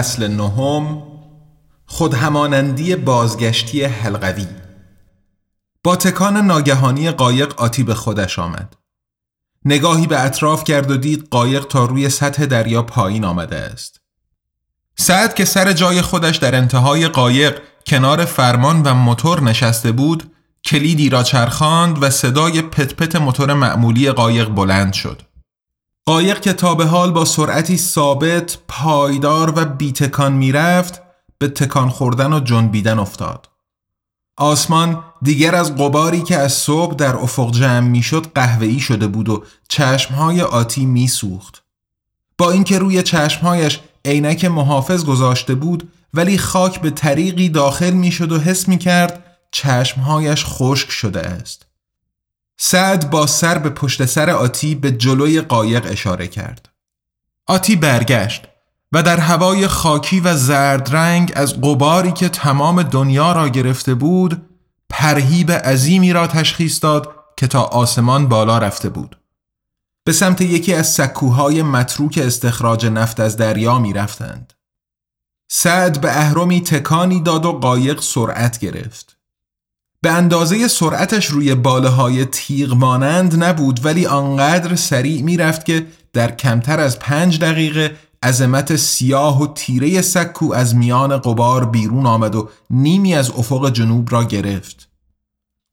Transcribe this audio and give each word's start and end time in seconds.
فصل 0.00 0.28
نهم 0.28 1.02
خودهمانندی 1.86 2.96
بازگشتی 2.96 3.84
حلقوی. 3.84 4.46
با 5.84 5.96
تکان 5.96 6.36
ناگهانی 6.36 7.10
قایق 7.10 7.60
آتی 7.60 7.82
به 7.82 7.94
خودش 7.94 8.38
آمد. 8.38 8.76
نگاهی 9.64 10.06
به 10.06 10.24
اطراف 10.24 10.64
کرد 10.64 10.90
و 10.90 10.96
دید 10.96 11.28
قایق 11.30 11.64
تا 11.64 11.84
روی 11.84 12.08
سطح 12.08 12.46
دریا 12.46 12.82
پایین 12.82 13.24
آمده 13.24 13.56
است. 13.56 14.00
سعد 14.96 15.34
که 15.34 15.44
سر 15.44 15.72
جای 15.72 16.02
خودش 16.02 16.36
در 16.36 16.54
انتهای 16.54 17.08
قایق 17.08 17.62
کنار 17.86 18.24
فرمان 18.24 18.82
و 18.82 18.94
موتور 18.94 19.42
نشسته 19.42 19.92
بود 19.92 20.32
کلیدی 20.64 21.08
را 21.08 21.22
چرخاند 21.22 22.02
و 22.02 22.10
صدای 22.10 22.62
پت 22.62 22.94
پت 22.94 23.16
موتور 23.16 23.54
معمولی 23.54 24.10
قایق 24.10 24.48
بلند 24.48 24.92
شد. 24.92 25.22
قایق 26.06 26.40
که 26.40 26.52
تا 26.52 26.74
به 26.74 26.86
حال 26.86 27.10
با 27.10 27.24
سرعتی 27.24 27.76
ثابت، 27.78 28.58
پایدار 28.68 29.52
و 29.56 29.64
بیتکان 29.64 30.32
می‌رفت 30.32 31.02
به 31.38 31.48
تکان 31.48 31.88
خوردن 31.88 32.32
و 32.32 32.40
جنبیدن 32.40 32.98
افتاد. 32.98 33.48
آسمان 34.36 35.04
دیگر 35.22 35.54
از 35.54 35.76
قباری 35.76 36.22
که 36.22 36.36
از 36.36 36.52
صبح 36.52 36.94
در 36.94 37.16
افق 37.16 37.50
جمع 37.50 37.88
می‌شد 37.88 38.26
قهوه‌ای 38.34 38.80
شده 38.80 39.06
بود 39.06 39.28
و 39.28 39.44
چشمهای 39.68 40.42
آتی 40.42 40.86
میسوخت. 40.86 41.62
با 42.38 42.50
اینکه 42.50 42.78
روی 42.78 43.02
چشمهایش 43.02 43.80
عینک 44.04 44.44
محافظ 44.44 45.04
گذاشته 45.04 45.54
بود 45.54 45.92
ولی 46.14 46.38
خاک 46.38 46.80
به 46.80 46.90
طریقی 46.90 47.48
داخل 47.48 47.90
می‌شد 47.90 48.32
و 48.32 48.38
حس 48.38 48.68
می‌کرد 48.68 49.24
چشمهایش 49.50 50.44
خشک 50.46 50.90
شده 50.90 51.20
است. 51.20 51.66
سعد 52.62 53.10
با 53.10 53.26
سر 53.26 53.58
به 53.58 53.70
پشت 53.70 54.04
سر 54.04 54.30
آتی 54.30 54.74
به 54.74 54.92
جلوی 54.92 55.40
قایق 55.40 55.86
اشاره 55.90 56.28
کرد. 56.28 56.68
آتی 57.46 57.76
برگشت 57.76 58.48
و 58.92 59.02
در 59.02 59.20
هوای 59.20 59.68
خاکی 59.68 60.20
و 60.20 60.36
زرد 60.36 60.96
رنگ 60.96 61.32
از 61.36 61.60
قباری 61.60 62.12
که 62.12 62.28
تمام 62.28 62.82
دنیا 62.82 63.32
را 63.32 63.48
گرفته 63.48 63.94
بود 63.94 64.42
پرهیب 64.90 65.52
عظیمی 65.52 66.12
را 66.12 66.26
تشخیص 66.26 66.82
داد 66.82 67.14
که 67.36 67.46
تا 67.46 67.62
آسمان 67.62 68.28
بالا 68.28 68.58
رفته 68.58 68.88
بود. 68.88 69.18
به 70.04 70.12
سمت 70.12 70.40
یکی 70.40 70.74
از 70.74 70.92
سکوهای 70.92 71.62
متروک 71.62 72.20
استخراج 72.22 72.86
نفت 72.86 73.20
از 73.20 73.36
دریا 73.36 73.78
می 73.78 73.92
رفتند. 73.92 74.52
سعد 75.50 76.00
به 76.00 76.18
اهرمی 76.18 76.60
تکانی 76.60 77.20
داد 77.20 77.46
و 77.46 77.52
قایق 77.52 78.00
سرعت 78.00 78.58
گرفت. 78.58 79.19
به 80.02 80.10
اندازه 80.10 80.68
سرعتش 80.68 81.26
روی 81.26 81.54
باله 81.54 81.88
های 81.88 82.24
تیغ 82.24 82.72
مانند 82.74 83.44
نبود 83.44 83.80
ولی 83.84 84.06
آنقدر 84.06 84.74
سریع 84.74 85.22
می‌رفت 85.22 85.64
که 85.64 85.86
در 86.12 86.30
کمتر 86.30 86.80
از 86.80 86.98
پنج 86.98 87.38
دقیقه 87.38 87.96
عظمت 88.22 88.76
سیاه 88.76 89.42
و 89.42 89.46
تیره 89.54 90.02
سکو 90.02 90.54
از 90.54 90.76
میان 90.76 91.18
قبار 91.18 91.64
بیرون 91.64 92.06
آمد 92.06 92.34
و 92.34 92.48
نیمی 92.70 93.14
از 93.14 93.30
افق 93.30 93.70
جنوب 93.72 94.12
را 94.12 94.24
گرفت. 94.24 94.88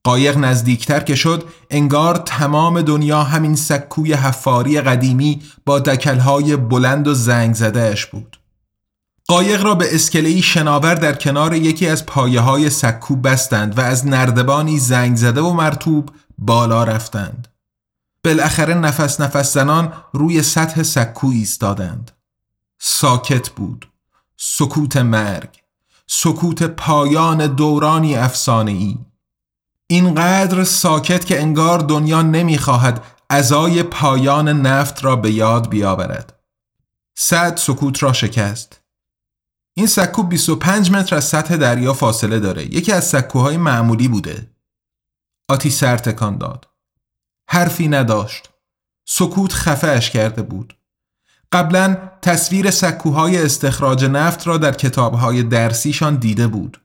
قایق 0.04 0.38
نزدیکتر 0.38 1.00
که 1.00 1.16
شد 1.16 1.44
انگار 1.70 2.16
تمام 2.16 2.82
دنیا 2.82 3.24
همین 3.24 3.56
سکوی 3.56 4.14
حفاری 4.14 4.82
قدیمی 4.82 5.42
با 5.66 5.80
دکلهای 5.80 6.56
بلند 6.56 7.08
و 7.08 7.14
زنگ 7.14 7.56
زدهش 7.56 8.06
بود. 8.06 8.38
قایق 9.28 9.64
را 9.64 9.76
به 9.76 9.96
اسکلهی 9.96 10.42
شناور 10.42 10.96
در 10.96 11.16
کنار 11.16 11.56
یکی 11.56 11.88
از 11.88 12.06
پایه 12.06 12.40
های 12.40 12.70
سکو 12.70 13.16
بستند 13.16 13.78
و 13.78 13.82
از 13.82 14.08
نردبانی 14.08 14.80
زنگ 14.80 15.16
زده 15.16 15.42
و 15.42 15.54
مرتوب 15.54 16.10
بالا 16.38 16.84
رفتند. 16.84 17.48
بالاخره 18.24 18.74
نفس 18.74 19.22
نفس 19.22 19.54
زنان 19.54 19.94
روی 20.14 20.44
سطح 20.44 20.84
سکو 20.84 21.28
ایستادند. 21.28 22.12
ساکت 22.80 23.50
بود. 23.50 23.88
سکوت 24.38 24.98
مرگ. 24.98 25.50
سکوت 26.08 26.64
پایان 26.64 27.48
دورانی 27.48 28.16
افسانه 28.16 28.72
ای. 28.72 28.98
اینقدر 29.88 30.64
ساکت 30.64 31.26
که 31.26 31.42
انگار 31.42 31.80
دنیا 31.80 32.22
نمی‌خواهد 32.22 33.04
ازای 33.30 33.84
پایان 33.84 34.50
نفت 34.50 35.06
را 35.06 35.16
به 35.16 35.32
یاد 35.32 35.70
بیاورد. 35.70 36.40
صد 37.18 37.56
سکوت 37.56 38.04
را 38.04 38.14
شکست. 38.14 38.87
این 39.78 39.88
سکو 39.88 40.24
25 40.24 40.92
متر 40.92 41.16
از 41.16 41.26
سطح 41.26 41.56
دریا 41.56 41.94
فاصله 41.94 42.40
داره. 42.40 42.66
یکی 42.66 42.92
از 42.92 43.04
سکوهای 43.04 43.58
معمولی 43.58 44.08
بوده. 44.08 44.52
آتی 45.50 45.70
سر 45.70 45.98
تکان 45.98 46.38
داد. 46.38 46.68
حرفی 47.50 47.88
نداشت. 47.88 48.50
سکوت 49.08 49.54
خفهش 49.54 50.10
کرده 50.10 50.42
بود. 50.42 50.78
قبلا 51.52 51.98
تصویر 52.22 52.72
سکوهای 52.72 53.44
استخراج 53.46 54.06
نفت 54.06 54.48
را 54.48 54.58
در 54.58 54.72
کتابهای 54.72 55.44
درسیشان 55.44 56.16
دیده 56.16 56.48
بود. 56.48 56.82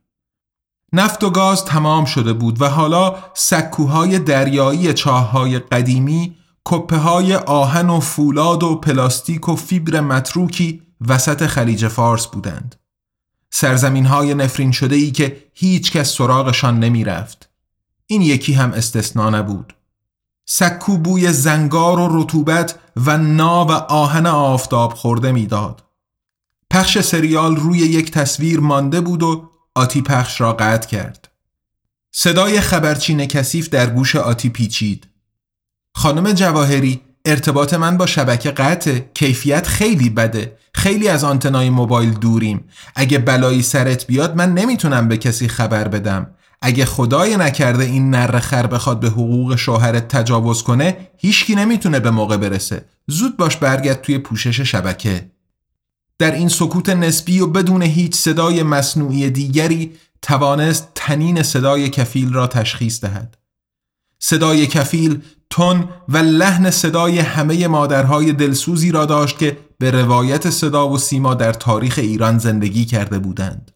نفت 0.93 1.25
و 1.25 1.31
گاز 1.31 1.65
تمام 1.65 2.05
شده 2.05 2.33
بود 2.33 2.63
و 2.63 2.69
حالا 2.69 3.15
سکوهای 3.35 4.19
دریایی 4.19 4.93
چاههای 4.93 5.59
قدیمی 5.59 6.37
کپه 6.65 6.97
های 6.97 7.35
آهن 7.35 7.91
و 7.91 8.01
فولاد 8.01 8.63
و 8.63 8.77
پلاستیک 8.77 9.49
و 9.49 9.57
فیبر 9.57 10.01
متروکی 10.01 10.83
وسط 11.09 11.47
خلیج 11.47 11.89
فارس 11.89 12.27
بودند. 12.27 12.82
سرزمین 13.55 14.07
های 14.07 14.35
نفرین 14.35 14.73
شده 14.73 14.97
ای 14.97 15.11
که 15.11 15.45
هیچ 15.55 15.93
کس 15.93 16.15
سراغشان 16.15 16.79
نمی 16.79 17.05
رفت. 17.05 17.49
این 18.07 18.23
یکی 18.23 18.53
هم 18.53 18.73
استثنا 18.73 19.31
نبود. 19.31 19.75
سکو 20.45 20.99
بوی 20.99 21.33
زنگار 21.33 21.99
و 21.99 22.23
رطوبت 22.23 22.79
و 22.97 23.19
نا 23.19 23.65
و 23.65 23.71
آهن 23.73 24.27
آفتاب 24.27 24.93
خورده 24.93 25.33
می‌داد. 25.33 25.85
پخش 26.71 26.99
سریال 26.99 27.57
روی 27.57 27.79
یک 27.79 28.11
تصویر 28.11 28.61
مانده 28.61 29.01
بود 29.01 29.23
و 29.23 29.51
آتی 29.75 30.03
پخش 30.03 30.41
را 30.41 30.53
قطع 30.53 30.89
کرد. 30.89 31.29
صدای 32.13 32.61
خبرچین 32.61 33.27
کثیف 33.27 33.69
در 33.69 33.91
گوش 33.91 34.17
آتی 34.17 34.49
پیچید. 34.49 35.07
خانم 35.95 36.33
جواهری 36.33 37.01
ارتباط 37.25 37.75
من 37.75 37.97
با 37.97 38.07
شبکه 38.07 38.51
قطع 38.51 38.99
کیفیت 39.15 39.67
خیلی 39.67 40.11
بده. 40.11 40.57
خیلی 40.75 41.09
از 41.09 41.25
آنتنای 41.25 41.71
موبایل 41.71 42.11
دوریم. 42.11 42.65
اگه 42.95 43.19
بلایی 43.19 43.63
سرت 43.63 44.07
بیاد 44.07 44.37
من 44.37 44.55
نمی‌تونم 44.55 45.09
به 45.09 45.17
کسی 45.17 45.49
خبر 45.49 45.89
بدم. 45.89 46.31
اگه 46.63 46.85
خدای 46.85 47.37
نکرده 47.37 47.85
این 47.85 48.11
نر 48.11 48.39
خر 48.39 48.67
بخواد 48.67 49.01
به 49.01 49.09
حقوق 49.09 49.57
شوهرت 49.57 50.09
تجاوز 50.09 50.63
کنه 50.63 50.97
هیچکی 51.17 51.55
نمی‌تونه 51.55 52.01
به 52.01 52.11
موقع 52.11 52.37
برسه. 52.37 52.85
زود 53.07 53.37
باش 53.37 53.57
برگرد 53.57 54.01
توی 54.03 54.19
پوشش 54.19 54.61
شبکه. 54.61 55.31
در 56.19 56.35
این 56.35 56.49
سکوت 56.49 56.89
نسبی 56.89 57.41
و 57.41 57.47
بدون 57.47 57.83
هیچ 57.83 58.15
صدای 58.15 58.63
مصنوعی 58.63 59.31
دیگری 59.31 59.93
توانست 60.23 60.89
تنین 60.95 61.43
صدای 61.43 61.89
کفیل 61.89 62.33
را 62.33 62.47
تشخیص 62.47 63.01
دهد. 63.01 63.37
صدای 64.19 64.67
کفیل 64.67 65.23
تون 65.53 65.89
و 66.09 66.17
لحن 66.17 66.71
صدای 66.71 67.19
همه 67.19 67.69
مادرهای 67.69 68.33
دلسوزی 68.33 68.93
را 68.93 69.07
داشت 69.07 69.39
که 69.39 69.59
به 69.79 69.91
روایت 69.91 70.51
صدا 70.51 70.89
و 70.89 70.99
سیما 70.99 71.35
در 71.35 71.53
تاریخ 71.53 71.99
ایران 71.99 72.39
زندگی 72.39 72.85
کرده 72.85 73.19
بودند 73.19 73.71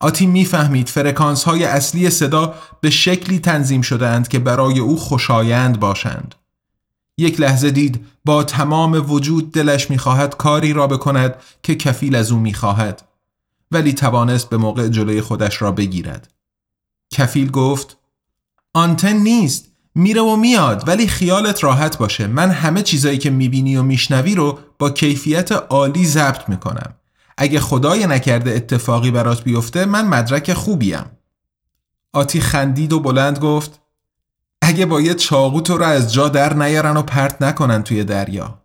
آتی 0.00 0.26
می‌فهمید 0.26 0.88
فرکانس 0.88 1.44
های 1.44 1.64
اصلی 1.64 2.10
صدا 2.10 2.54
به 2.80 2.90
شکلی 2.90 3.38
تنظیم 3.38 3.82
شدهاند 3.82 4.28
که 4.28 4.38
برای 4.38 4.78
او 4.78 4.96
خوشایند 4.96 5.80
باشند. 5.80 6.34
یک 7.18 7.40
لحظه 7.40 7.70
دید 7.70 8.06
با 8.24 8.44
تمام 8.44 9.10
وجود 9.10 9.52
دلش 9.52 9.90
می‌خواهد 9.90 10.36
کاری 10.36 10.72
را 10.72 10.86
بکند 10.86 11.34
که 11.62 11.74
کفیل 11.74 12.14
از 12.14 12.32
او 12.32 12.38
می‌خواهد 12.38 13.02
ولی 13.70 13.92
توانست 13.92 14.48
به 14.48 14.56
موقع 14.56 14.88
جلوی 14.88 15.20
خودش 15.20 15.62
را 15.62 15.72
بگیرد. 15.72 16.30
کفیل 17.10 17.50
گفت 17.50 17.96
آنتن 18.74 19.16
نیست 19.16 19.68
میره 19.98 20.20
و 20.20 20.36
میاد 20.36 20.88
ولی 20.88 21.08
خیالت 21.08 21.64
راحت 21.64 21.98
باشه. 21.98 22.26
من 22.26 22.50
همه 22.50 22.82
چیزایی 22.82 23.18
که 23.18 23.30
می‌بینی 23.30 23.76
و 23.76 23.82
میشنوی 23.82 24.34
رو 24.34 24.58
با 24.78 24.90
کیفیت 24.90 25.52
عالی 25.52 26.06
ضبط 26.06 26.48
می‌کنم. 26.48 26.94
اگه 27.36 27.60
خدای 27.60 28.06
نکرده 28.06 28.50
اتفاقی 28.50 29.10
برات 29.10 29.44
بیفته 29.44 29.84
من 29.84 30.06
مدرک 30.06 30.52
خوبیم. 30.52 31.04
آتی 32.12 32.40
خندید 32.40 32.92
و 32.92 33.00
بلند 33.00 33.38
گفت 33.38 33.80
اگه 34.62 34.86
با 34.86 35.00
یه 35.00 35.14
چاقو 35.14 35.60
تو 35.60 35.78
رو 35.78 35.84
از 35.84 36.12
جا 36.12 36.28
در 36.28 36.54
نیارن 36.54 36.96
و 36.96 37.02
پرت 37.02 37.42
نکنن 37.42 37.82
توی 37.82 38.04
دریا. 38.04 38.62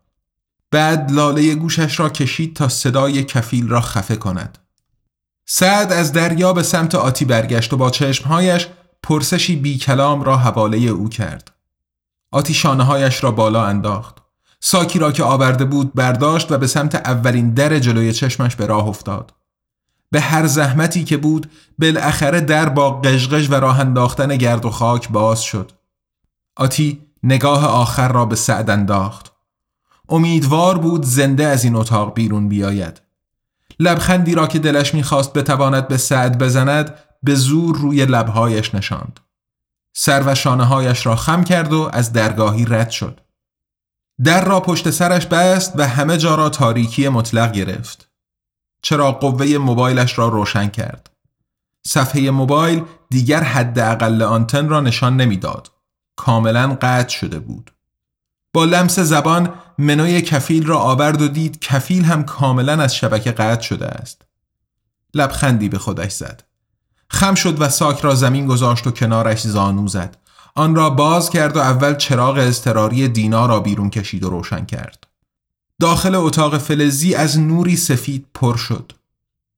بعد 0.72 1.12
لاله 1.12 1.56
گوشش 1.56 2.00
را 2.00 2.10
کشید 2.10 2.56
تا 2.56 2.70
صدای 2.70 3.24
کفیل 3.24 3.68
را 3.68 3.82
خفه 3.82 4.16
کند. 4.16 4.58
سعد 5.46 5.92
از 5.92 6.14
دریا 6.14 6.54
به 6.54 6.64
سمت 6.64 6.96
آتی 6.96 7.26
برگشت 7.26 7.74
و 7.74 7.78
با 7.78 7.90
چشمهایش 7.90 8.68
پرسشی 9.04 9.56
بی 9.56 9.78
کلام 9.78 10.24
را 10.24 10.38
حواله 10.38 10.78
او 10.78 11.10
کرد 11.10 11.52
آتی 12.32 12.54
هایش 12.68 13.24
را 13.24 13.32
بالا 13.32 13.66
انداخت 13.66 14.24
ساکی 14.66 15.00
را 15.00 15.12
که 15.12 15.24
آورده 15.24 15.66
بود 15.66 15.94
برداشت 15.94 16.52
و 16.52 16.58
به 16.58 16.68
سمت 16.68 16.96
اولین 16.96 17.54
در 17.54 17.80
جلوی 17.80 18.14
چشمش 18.14 18.56
به 18.56 18.66
راه 18.66 18.88
افتاد. 18.88 19.34
به 20.12 20.22
هر 20.22 20.48
زحمتی 20.48 21.04
که 21.04 21.18
بود 21.18 21.52
بالاخره 21.80 22.42
در 22.42 22.70
با 22.70 22.92
قشقش 22.92 23.50
و 23.50 23.54
راه 23.54 23.80
انداختن 23.80 24.38
گرد 24.38 24.66
و 24.66 24.70
خاک 24.70 25.10
باز 25.10 25.42
شد. 25.42 25.72
آتی 26.56 27.02
نگاه 27.24 27.66
آخر 27.66 28.12
را 28.12 28.26
به 28.26 28.36
سعد 28.36 28.70
انداخت. 28.70 29.34
امیدوار 30.10 30.78
بود 30.78 31.04
زنده 31.04 31.48
از 31.48 31.64
این 31.64 31.76
اتاق 31.76 32.14
بیرون 32.14 32.50
بیاید. 32.50 33.02
لبخندی 33.80 34.36
را 34.36 34.48
که 34.48 34.60
دلش 34.60 34.94
می‌خواست 34.94 35.34
بتواند 35.34 35.88
به 35.88 35.98
سعد 35.98 36.38
بزند 36.38 36.94
به 37.24 37.36
زور 37.36 37.78
روی 37.78 38.06
لبهایش 38.06 38.76
نشاند. 38.76 39.20
سر 39.96 40.24
و 40.26 40.36
شانه 40.36 40.64
هایش 40.64 41.06
را 41.06 41.16
خم 41.16 41.44
کرد 41.44 41.74
و 41.74 41.90
از 41.94 42.14
درگاهی 42.14 42.66
رد 42.66 42.90
شد. 42.90 43.20
در 44.24 44.46
را 44.46 44.60
پشت 44.60 44.90
سرش 44.90 45.26
بست 45.26 45.74
و 45.76 45.88
همه 45.88 46.18
جا 46.18 46.36
را 46.36 46.50
تاریکی 46.50 47.10
مطلق 47.10 47.52
گرفت. 47.52 48.10
چرا 48.82 49.12
قوه 49.12 49.58
موبایلش 49.58 50.18
را 50.18 50.28
روشن 50.28 50.68
کرد. 50.68 51.10
صفحه 51.88 52.32
موبایل 52.32 52.84
دیگر 53.10 53.44
حد 53.44 53.80
اقل 53.80 54.22
آنتن 54.22 54.70
را 54.70 54.82
نشان 54.82 55.18
نمی‌داد. 55.18 55.72
کاملا 56.16 56.78
قطع 56.82 57.10
شده 57.10 57.40
بود. 57.40 57.72
با 58.54 58.66
لمس 58.66 59.00
زبان 59.00 59.54
منوی 59.78 60.22
کفیل 60.22 60.66
را 60.66 60.80
آورد 60.80 61.22
و 61.22 61.28
دید 61.28 61.60
کفیل 61.60 62.06
هم 62.06 62.24
کاملا 62.24 62.82
از 62.82 62.96
شبکه 62.96 63.32
قطع 63.32 63.62
شده 63.62 63.88
است. 63.88 64.22
لبخندی 65.14 65.70
به 65.70 65.78
خودش 65.78 66.12
زد. 66.12 66.44
خم 67.14 67.36
شد 67.36 67.62
و 67.62 67.70
ساک 67.70 68.00
را 68.00 68.16
زمین 68.16 68.46
گذاشت 68.46 68.88
و 68.88 68.92
کنارش 68.92 69.42
زانو 69.42 69.88
زد. 69.88 70.18
آن 70.56 70.76
را 70.76 70.90
باز 70.90 71.30
کرد 71.30 71.58
و 71.58 71.60
اول 71.60 71.96
چراغ 71.96 72.38
اضطراری 72.38 73.08
دینا 73.08 73.46
را 73.46 73.60
بیرون 73.60 73.90
کشید 73.90 74.24
و 74.24 74.30
روشن 74.30 74.66
کرد. 74.66 75.08
داخل 75.80 76.16
اتاق 76.16 76.58
فلزی 76.58 77.16
از 77.16 77.40
نوری 77.40 77.76
سفید 77.76 78.26
پر 78.34 78.58
شد. 78.58 78.92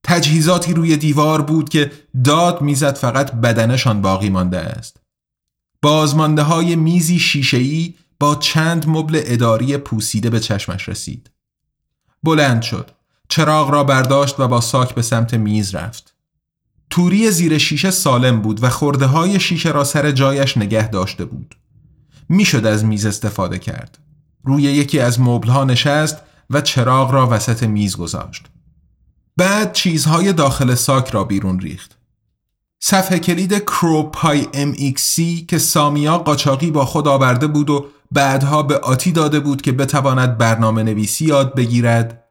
تجهیزاتی 0.04 0.74
روی 0.74 0.96
دیوار 0.96 1.42
بود 1.42 1.68
که 1.68 1.92
داد 2.24 2.60
می‌زد 2.60 2.96
فقط 2.96 3.32
بدنشان 3.32 4.02
باقی 4.02 4.30
مانده 4.30 4.58
است. 4.58 4.96
بازمانده 5.82 6.42
های 6.42 6.76
میزی 6.76 7.18
شیشه‌ای 7.18 7.94
با 8.20 8.34
چند 8.34 8.88
مبل 8.88 9.20
اداری 9.24 9.76
پوسیده 9.76 10.30
به 10.30 10.40
چشمش 10.40 10.88
رسید. 10.88 11.30
بلند 12.22 12.62
شد. 12.62 12.90
چراغ 13.28 13.70
را 13.70 13.84
برداشت 13.84 14.40
و 14.40 14.48
با 14.48 14.60
ساک 14.60 14.94
به 14.94 15.02
سمت 15.02 15.34
میز 15.34 15.74
رفت. 15.74 16.15
توری 16.90 17.30
زیر 17.30 17.58
شیشه 17.58 17.90
سالم 17.90 18.42
بود 18.42 18.64
و 18.64 18.70
خورده 18.70 19.06
های 19.06 19.40
شیشه 19.40 19.70
را 19.70 19.84
سر 19.84 20.10
جایش 20.12 20.56
نگه 20.56 20.88
داشته 20.88 21.24
بود. 21.24 21.56
می‌شد 22.28 22.66
از 22.66 22.84
میز 22.84 23.06
استفاده 23.06 23.58
کرد. 23.58 23.98
روی 24.44 24.62
یکی 24.62 25.00
از 25.00 25.18
ها 25.18 25.64
نشست 25.64 26.16
و 26.50 26.60
چراغ 26.60 27.10
را 27.10 27.28
وسط 27.30 27.62
میز 27.62 27.96
گذاشت. 27.96 28.46
بعد 29.36 29.72
چیزهای 29.72 30.32
داخل 30.32 30.74
ساک 30.74 31.10
را 31.10 31.24
بیرون 31.24 31.60
ریخت. 31.60 31.96
صفحه 32.80 33.18
کلید 33.18 33.58
کروپای 33.58 34.46
ام 34.54 34.74
که 35.48 35.58
سامیا 35.58 36.18
قاچاقی 36.18 36.70
با 36.70 36.84
خود 36.84 37.08
آورده 37.08 37.46
بود 37.46 37.70
و 37.70 37.86
بعدها 38.12 38.62
به 38.62 38.78
آتی 38.78 39.12
داده 39.12 39.40
بود 39.40 39.62
که 39.62 39.72
بتواند 39.72 40.38
برنامه 40.38 40.82
نویسی 40.82 41.24
یاد 41.24 41.54
بگیرد 41.54 42.22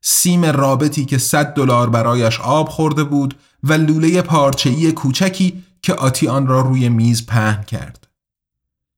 سیم 0.00 0.44
رابطی 0.44 1.04
که 1.04 1.18
100 1.18 1.54
دلار 1.54 1.90
برایش 1.90 2.40
آب 2.40 2.68
خورده 2.68 3.04
بود 3.04 3.34
و 3.62 3.72
لوله 3.72 4.22
پارچه‌ای 4.22 4.92
کوچکی 4.92 5.64
که 5.82 5.94
آتی 5.94 6.28
آن 6.28 6.46
را 6.46 6.60
روی 6.60 6.88
میز 6.88 7.26
پهن 7.26 7.62
کرد. 7.62 8.08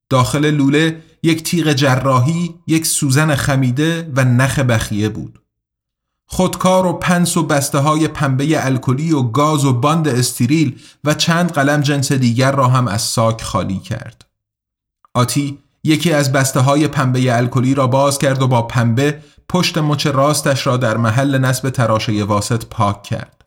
داخل 0.09 0.51
لوله 0.51 1.03
یک 1.23 1.43
تیغ 1.43 1.73
جراحی، 1.73 2.55
یک 2.67 2.85
سوزن 2.85 3.35
خمیده 3.35 4.11
و 4.15 4.23
نخ 4.25 4.59
بخیه 4.59 5.09
بود. 5.09 5.41
خودکار 6.25 6.85
و 6.85 6.93
پنس 6.93 7.37
و 7.37 7.43
بسته 7.43 7.77
های 7.77 8.07
پنبه 8.07 8.65
الکلی 8.65 9.11
و 9.11 9.21
گاز 9.21 9.65
و 9.65 9.73
باند 9.73 10.07
استریل 10.07 10.79
و 11.03 11.13
چند 11.13 11.51
قلم 11.51 11.81
جنس 11.81 12.11
دیگر 12.11 12.51
را 12.51 12.67
هم 12.67 12.87
از 12.87 13.01
ساک 13.01 13.41
خالی 13.41 13.79
کرد. 13.79 14.25
آتی 15.13 15.59
یکی 15.83 16.13
از 16.13 16.31
بسته 16.31 16.59
های 16.59 16.87
پنبه 16.87 17.37
الکلی 17.37 17.73
را 17.73 17.87
باز 17.87 18.17
کرد 18.17 18.41
و 18.41 18.47
با 18.47 18.61
پنبه 18.61 19.23
پشت 19.49 19.77
مچ 19.77 20.07
راستش 20.07 20.67
را 20.67 20.77
در 20.77 20.97
محل 20.97 21.37
نصب 21.37 21.69
تراشه 21.69 22.23
واسط 22.23 22.65
پاک 22.65 23.03
کرد. 23.03 23.40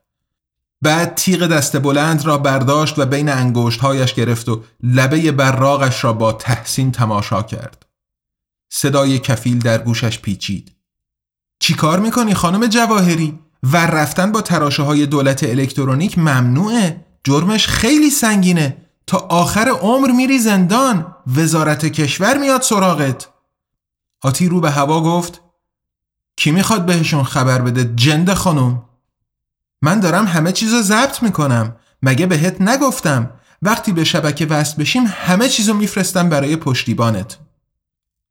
بعد 0.85 1.15
تیغ 1.15 1.47
دست 1.47 1.77
بلند 1.77 2.25
را 2.25 2.37
برداشت 2.37 2.99
و 2.99 3.05
بین 3.05 3.29
انگشتهایش 3.29 4.13
گرفت 4.13 4.49
و 4.49 4.63
لبه 4.83 5.31
براغش 5.31 6.03
را 6.03 6.13
با 6.13 6.33
تحسین 6.33 6.91
تماشا 6.91 7.43
کرد. 7.43 7.85
صدای 8.69 9.19
کفیل 9.19 9.59
در 9.59 9.77
گوشش 9.77 10.19
پیچید. 10.19 10.71
چی 11.59 11.73
کار 11.73 11.99
می‌کنی 11.99 12.33
خانم 12.33 12.67
جواهری؟ 12.67 13.39
و 13.63 13.77
رفتن 13.77 14.31
با 14.31 14.41
تراشه 14.41 14.83
های 14.83 15.05
دولت 15.05 15.43
الکترونیک 15.43 16.17
ممنوعه 16.17 17.05
جرمش 17.23 17.67
خیلی 17.67 18.09
سنگینه 18.09 18.77
تا 19.07 19.17
آخر 19.17 19.69
عمر 19.69 20.11
میری 20.11 20.39
زندان 20.39 21.15
وزارت 21.35 21.85
کشور 21.85 22.37
میاد 22.37 22.61
سراغت 22.61 23.27
آتی 24.21 24.49
رو 24.49 24.61
به 24.61 24.71
هوا 24.71 25.01
گفت 25.01 25.41
کی 26.37 26.51
می‌خواد 26.51 26.85
بهشون 26.85 27.23
خبر 27.23 27.61
بده 27.61 27.93
جند 27.95 28.33
خانم 28.33 28.83
من 29.85 29.99
دارم 29.99 30.27
همه 30.27 30.51
چیزو 30.51 30.81
ضبط 30.81 31.23
می‌کنم. 31.23 31.75
مگه 32.01 32.25
بهت 32.25 32.61
نگفتم؟ 32.61 33.31
وقتی 33.61 33.91
به 33.91 34.03
شبکه 34.03 34.45
وصل 34.45 34.81
بشیم 34.81 35.03
همه 35.07 35.49
چیزو 35.49 35.73
میفرستم 35.73 36.29
برای 36.29 36.55
پشتیبانت. 36.55 37.37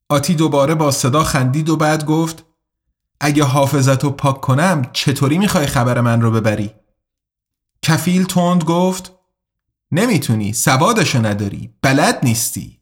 آتی 0.08 0.34
دوباره 0.34 0.74
با 0.74 0.90
صدا 0.90 1.24
خندید 1.24 1.68
و 1.68 1.76
بعد 1.76 2.06
گفت 2.06 2.44
اگه 3.20 3.44
حافظتو 3.44 4.10
پاک 4.10 4.40
کنم 4.40 4.82
چطوری 4.92 5.38
می‌خوای 5.38 5.66
خبر 5.66 6.00
من 6.00 6.20
رو 6.20 6.30
ببری؟ 6.30 6.74
کفیل 7.82 8.24
تند 8.24 8.64
گفت 8.64 9.12
نمی‌تونی 9.92 10.52
سوادشو 10.52 11.26
نداری 11.26 11.74
بلد 11.82 12.18
نیستی. 12.22 12.80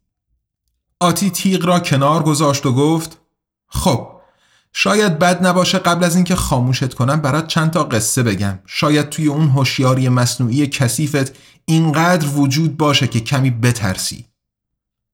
آتی 1.00 1.30
تیغ 1.30 1.66
را 1.66 1.80
کنار 1.80 2.22
گذاشت 2.22 2.66
و 2.66 2.72
گفت 2.72 3.18
خب 3.68 4.12
شاید 4.72 5.18
بد 5.18 5.46
نباشه 5.46 5.78
قبل 5.78 6.04
از 6.04 6.16
اینکه 6.16 6.36
خاموشت 6.36 6.94
کنم 6.94 7.20
برات 7.20 7.46
چند 7.46 7.70
تا 7.70 7.84
قصه 7.84 8.22
بگم. 8.22 8.58
شاید 8.66 9.08
توی 9.08 9.26
اون 9.26 9.48
هوشیاری 9.48 10.08
مصنوعی 10.08 10.66
کثیفت 10.66 11.36
اینقدر 11.64 12.28
وجود 12.28 12.76
باشه 12.76 13.06
که 13.06 13.20
کمی 13.20 13.50
بترسی. 13.50 14.26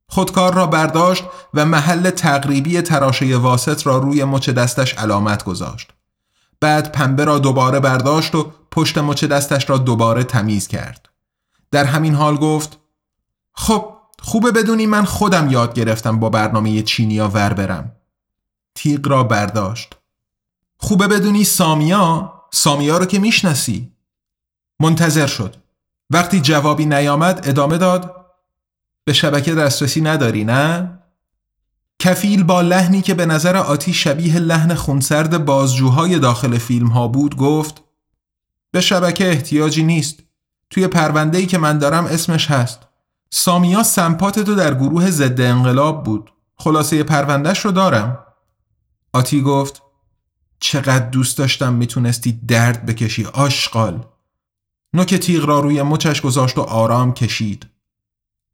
خودکار 0.09 0.55
را 0.55 0.67
برداشت 0.67 1.25
و 1.55 1.65
محل 1.65 2.11
تقریبی 2.11 2.81
تراشه 2.81 3.37
واسط 3.37 3.87
را 3.87 3.99
روی 3.99 4.25
مچ 4.25 4.50
دستش 4.50 4.95
علامت 4.95 5.45
گذاشت. 5.45 5.91
بعد 6.61 6.93
پنبه 6.93 7.25
را 7.25 7.38
دوباره 7.38 7.81
برداشت 7.81 8.35
و 8.35 8.53
پشت 8.71 8.99
مچ 8.99 9.25
دستش 9.25 9.71
را 9.71 9.79
دوباره 9.79 10.25
تمیز 10.25 10.69
کرد. 10.69 11.09
در 11.71 11.85
همین 11.85 12.15
حال 12.15 12.37
گفت 12.37 12.79
خب 13.53 13.95
خوبه 14.23 14.53
بدونی 14.53 14.87
من 14.87 15.05
خودم 15.05 15.50
یاد 15.50 15.75
گرفتم 15.75 16.19
با 16.19 16.31
برنامه 16.31 16.83
چینیا 16.83 17.29
ور 17.29 17.53
برم. 17.53 17.98
تیغ 18.79 19.09
را 19.09 19.25
برداشت. 19.25 19.95
خوبه 20.77 21.09
بدونی 21.09 21.45
سامیا 21.45 22.33
سامیا 22.51 22.99
رو 22.99 23.05
که 23.05 23.19
می‌شناسی. 23.19 23.93
منتظر 24.81 25.27
شد. 25.27 25.57
وقتی 26.11 26.41
جوابی 26.41 26.87
نیامد 26.87 27.49
ادامه 27.49 27.79
داد 27.79 28.27
به 29.05 29.13
شبکه 29.13 29.55
دسترسی 29.55 30.01
نداری 30.01 30.45
نه؟ 30.45 30.99
کفیل 31.99 32.43
با 32.43 32.61
لحنی 32.61 33.03
که 33.03 33.15
به 33.15 33.27
نظر 33.27 33.57
آتی 33.57 33.93
شبیه 33.93 34.39
لحن 34.39 34.75
خونسرد 34.75 35.45
بازجوهای 35.45 36.19
داخل 36.19 36.59
فیلم 36.59 36.87
ها 36.89 37.09
بود 37.09 37.37
گفت 37.37 37.83
به 38.71 38.81
شبکه 38.81 39.29
احتیاجی 39.29 39.85
نیست. 39.85 40.19
توی 40.71 40.87
پرونده‌ای 40.87 41.47
که 41.47 41.59
من 41.59 41.79
دارم 41.79 42.05
اسمش 42.05 42.51
هست. 42.51 42.81
سامیا 43.31 43.83
سمپات 43.83 44.39
تو 44.39 44.55
در 44.55 44.75
گروه 44.75 45.11
ضد 45.11 45.41
انقلاب 45.41 46.05
بود. 46.05 46.33
خلاصه 46.57 47.03
پروندهش 47.03 47.59
رو 47.59 47.73
دارم. 47.73 48.25
آتی 49.12 49.43
گفت 49.43 49.83
چقدر 50.61 51.09
دوست 51.09 51.38
داشتم 51.38 51.73
می‌تونستی 51.73 52.33
درد 52.33 52.87
بکشی 52.87 53.25
آشغال. 53.25 54.07
نوک 54.95 55.15
تیغ 55.15 55.45
را 55.45 55.61
روی 55.61 55.83
مچش 55.83 56.21
گذاشت 56.21 56.59
و 56.59 56.61
آرام 56.61 57.15
کشید. 57.15 57.67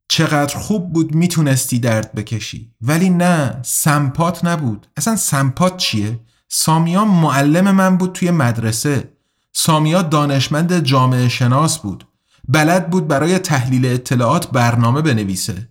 چقدر 0.08 0.58
خوب 0.58 0.92
بود 0.92 1.14
می‌تونستی 1.14 1.78
درد 1.78 2.12
بکشی. 2.14 2.72
ولی 2.80 3.10
نه 3.10 3.60
سمپات 3.62 4.44
نبود. 4.44 4.86
اصلا 4.96 5.16
سمپات 5.16 5.76
چیه؟ 5.76 6.20
سامیا 6.48 7.04
معلم 7.04 7.70
من 7.70 7.96
بود 7.96 8.12
توی 8.12 8.30
مدرسه. 8.30 9.12
سامیا 9.52 10.02
دانشمند 10.02 10.78
جامعه 10.84 11.28
شناس 11.28 11.78
بود. 11.78 12.06
بلد 12.48 12.90
بود 12.90 13.08
برای 13.08 13.38
تحلیل 13.38 13.86
اطلاعات 13.86 14.50
برنامه 14.50 15.02
بنویسه. 15.02 15.68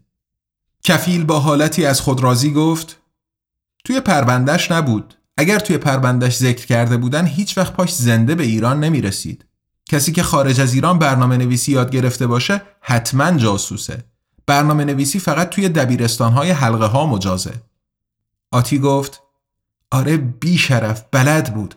کفیل 0.84 1.24
با 1.24 1.40
حالتی 1.40 1.86
از 1.86 2.02
خود 2.02 2.24
راضی 2.24 2.54
گفت 2.54 3.00
توی 3.84 4.00
پروندهش 4.00 4.72
نبود. 4.72 5.14
اگر 5.38 5.60
توی 5.60 5.78
پروندهش 5.78 6.38
ذکر 6.38 6.66
کرده 6.66 6.98
بودن 6.98 7.26
هیچ 7.26 7.58
وقت 7.58 7.74
پاش 7.74 7.94
زنده 7.94 8.36
به 8.36 8.44
ایران 8.44 8.80
نمی 8.80 9.02
رسید 9.02 9.46
کسی 9.90 10.12
که 10.12 10.24
خارج 10.24 10.62
از 10.62 10.74
ایران 10.74 11.00
برنامه 11.00 11.38
نویسی 11.38 11.72
یاد 11.72 11.92
گرفته 11.92 12.28
باشه 12.28 12.62
حتما 12.82 13.32
جاسوسه. 13.32 14.04
برنامه 14.46 14.86
نویسی 14.86 15.20
فقط 15.20 15.50
توی 15.50 15.70
دبیرستان 15.70 16.34
های 16.34 16.52
حلقه 16.52 16.86
ها 16.86 17.06
مجازه. 17.06 17.54
آتی 18.52 18.80
گفت 18.80 19.22
آره 19.92 20.18
بی 20.18 20.58
شرف 20.58 21.06
بلد 21.12 21.54
بود. 21.54 21.76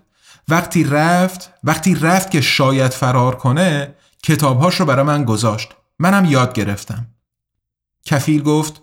وقتی 0.49 0.85
رفت 0.85 1.51
وقتی 1.65 1.95
رفت 1.95 2.31
که 2.31 2.41
شاید 2.41 2.93
فرار 2.93 3.37
کنه 3.37 3.95
کتابهاش 4.23 4.81
رو 4.81 4.87
برای 4.87 5.05
من 5.05 5.25
گذاشت. 5.25 5.75
منم 5.99 6.25
یاد 6.25 6.53
گرفتم. 6.53 7.07
کفیل 8.05 8.43
گفت 8.43 8.83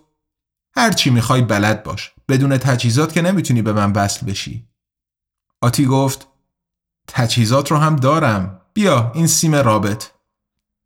هر 0.76 0.92
چی 0.92 1.10
می‌خوای 1.10 1.42
بلد 1.42 1.82
باش. 1.82 2.13
بدون 2.28 2.58
تجهیزات 2.58 3.12
که 3.12 3.22
نمی‌تونی 3.22 3.62
به 3.62 3.72
من 3.72 3.92
وصل 3.92 4.26
بشی. 4.26 4.68
آتی 5.60 5.86
گفت 5.86 6.28
تجهیزات 7.08 7.70
رو 7.70 7.76
هم 7.76 7.96
دارم. 7.96 8.60
بیا 8.74 9.12
این 9.14 9.26
سیم 9.26 9.54
رابط. 9.54 10.04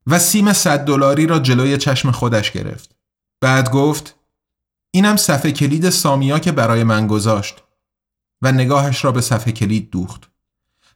و 0.06 0.18
سیم 0.18 0.52
صد 0.52 0.84
دلاری 0.84 1.26
را 1.26 1.38
جلوی 1.38 1.78
چشم 1.78 2.10
خودش 2.10 2.50
گرفت. 2.52 2.96
بعد 3.40 3.70
گفت 3.70 4.14
اینم 4.90 5.16
صفحه 5.16 5.52
کلید 5.52 5.90
سامیا 5.90 6.38
که 6.38 6.52
برای 6.52 6.84
من 6.84 7.06
گذاشت. 7.06 7.62
و 8.42 8.52
نگاهش 8.52 9.04
را 9.04 9.12
به 9.12 9.20
صفحه 9.20 9.52
کلید 9.52 9.90
دوخت. 9.90 10.30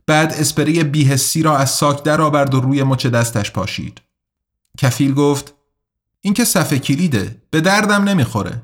بعد 0.07 0.33
اسپری 0.33 0.85
بیهسی 0.85 1.43
را 1.43 1.59
از 1.59 1.71
ساک 1.71 2.03
درآورد 2.03 2.55
و 2.55 2.61
روی 2.61 2.83
مچ 2.83 3.07
دستش 3.07 3.51
پاشید. 3.51 4.01
کفیل 4.79 5.15
گفت 5.15 5.55
این 6.21 6.35
که 6.35 6.45
صفحه 6.45 6.79
کلیده 6.79 7.43
به 7.51 7.61
دردم 7.61 8.05
نمی‌خوره. 8.05 8.63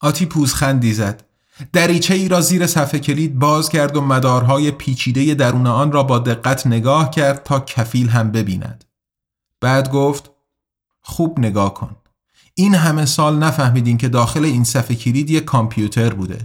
آتی 0.00 0.26
پوزخندی 0.26 0.92
زد. 0.92 1.24
دریچه 1.72 2.14
ای 2.14 2.28
را 2.28 2.40
زیر 2.40 2.66
صفحه 2.66 3.00
کلید 3.00 3.38
باز 3.38 3.68
کرد 3.68 3.96
و 3.96 4.00
مدارهای 4.00 4.70
پیچیده 4.70 5.34
درون 5.34 5.66
آن 5.66 5.92
را 5.92 6.02
با 6.02 6.18
دقت 6.18 6.66
نگاه 6.66 7.10
کرد 7.10 7.42
تا 7.42 7.60
کفیل 7.60 8.08
هم 8.08 8.32
ببیند. 8.32 8.84
بعد 9.60 9.90
گفت 9.90 10.30
خوب 11.00 11.38
نگاه 11.38 11.74
کن. 11.74 11.96
این 12.54 12.74
همه 12.74 13.06
سال 13.06 13.38
نفهمیدین 13.38 13.98
که 13.98 14.08
داخل 14.08 14.44
این 14.44 14.64
صفحه 14.64 14.96
کلید 14.96 15.30
یک 15.30 15.44
کامپیوتر 15.44 16.14
بوده. 16.14 16.38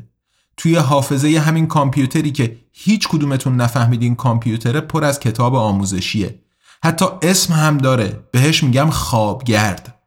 توی 0.57 0.75
حافظه 0.75 1.39
همین 1.39 1.67
کامپیوتری 1.67 2.31
که 2.31 2.57
هیچ 2.71 3.07
کدومتون 3.07 3.55
نفهمیدین 3.55 4.15
کامپیوتر 4.15 4.79
پر 4.79 5.03
از 5.03 5.19
کتاب 5.19 5.55
آموزشیه. 5.55 6.39
حتی 6.83 7.05
اسم 7.21 7.53
هم 7.53 7.77
داره. 7.77 8.29
بهش 8.31 8.63
میگم 8.63 8.89
خوابگرد. 8.89 9.99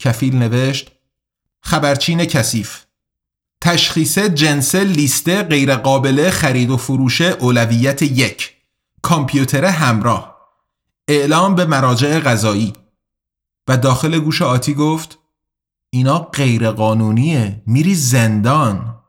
کفیل 0.00 0.36
نوشت 0.36 0.95
خبرچین 1.66 2.24
کثیف. 2.24 2.84
تشخیص 3.60 4.18
جنس 4.18 4.74
لیست 4.74 5.28
غیرقابل 5.28 6.30
خرید 6.30 6.70
و 6.70 6.76
فروش 6.76 7.20
اولویت 7.20 8.02
یک. 8.02 8.54
کامپیوتر 9.02 9.64
همراه. 9.64 10.36
اعلام 11.08 11.54
به 11.54 11.64
مراجع 11.64 12.20
غذایی 12.20 12.72
و 13.68 13.76
داخل 13.76 14.18
گوش 14.18 14.42
آتی 14.42 14.74
گفت 14.74 15.18
اینا 15.90 16.18
غیرقانونیه. 16.18 17.62
میری 17.66 17.94
زندان. 17.94 19.02